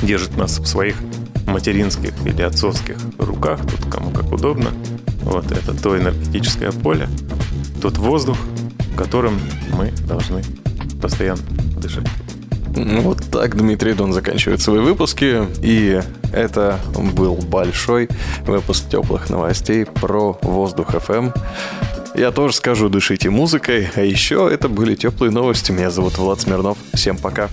держит 0.00 0.38
нас 0.38 0.58
в 0.58 0.64
своих 0.64 0.96
материнских 1.46 2.14
или 2.24 2.40
отцовских 2.40 2.96
руках, 3.18 3.60
тут 3.60 3.92
кому 3.92 4.10
как 4.10 4.32
удобно. 4.32 4.70
Вот 5.20 5.52
это 5.52 5.74
то 5.74 5.98
энергетическое 5.98 6.72
поле, 6.72 7.10
тот 7.82 7.98
воздух, 7.98 8.38
которым 8.96 9.38
мы 9.76 9.90
должны 10.06 10.42
постоянно 11.02 11.42
дышать. 11.76 12.06
Ну, 12.76 13.00
вот 13.00 13.18
так 13.30 13.56
Дмитрий 13.56 13.94
Дон 13.94 14.12
заканчивает 14.12 14.60
свои 14.60 14.80
выпуски. 14.80 15.46
И 15.62 16.00
это 16.32 16.78
был 16.94 17.34
большой 17.36 18.08
выпуск 18.46 18.88
теплых 18.88 19.30
новостей 19.30 19.84
про 19.84 20.38
воздух 20.42 20.94
FM. 20.94 21.32
Я 22.14 22.32
тоже 22.32 22.54
скажу, 22.54 22.88
дышите 22.88 23.30
музыкой. 23.30 23.88
А 23.94 24.02
еще 24.02 24.48
это 24.52 24.68
были 24.68 24.94
теплые 24.94 25.30
новости. 25.30 25.72
Меня 25.72 25.90
зовут 25.90 26.18
Влад 26.18 26.40
Смирнов. 26.40 26.76
Всем 26.94 27.16
пока. 27.16 27.48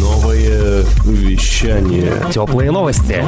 Новое 0.00 0.84
вещание. 1.04 2.12
Теплые 2.32 2.70
новости. 2.70 3.22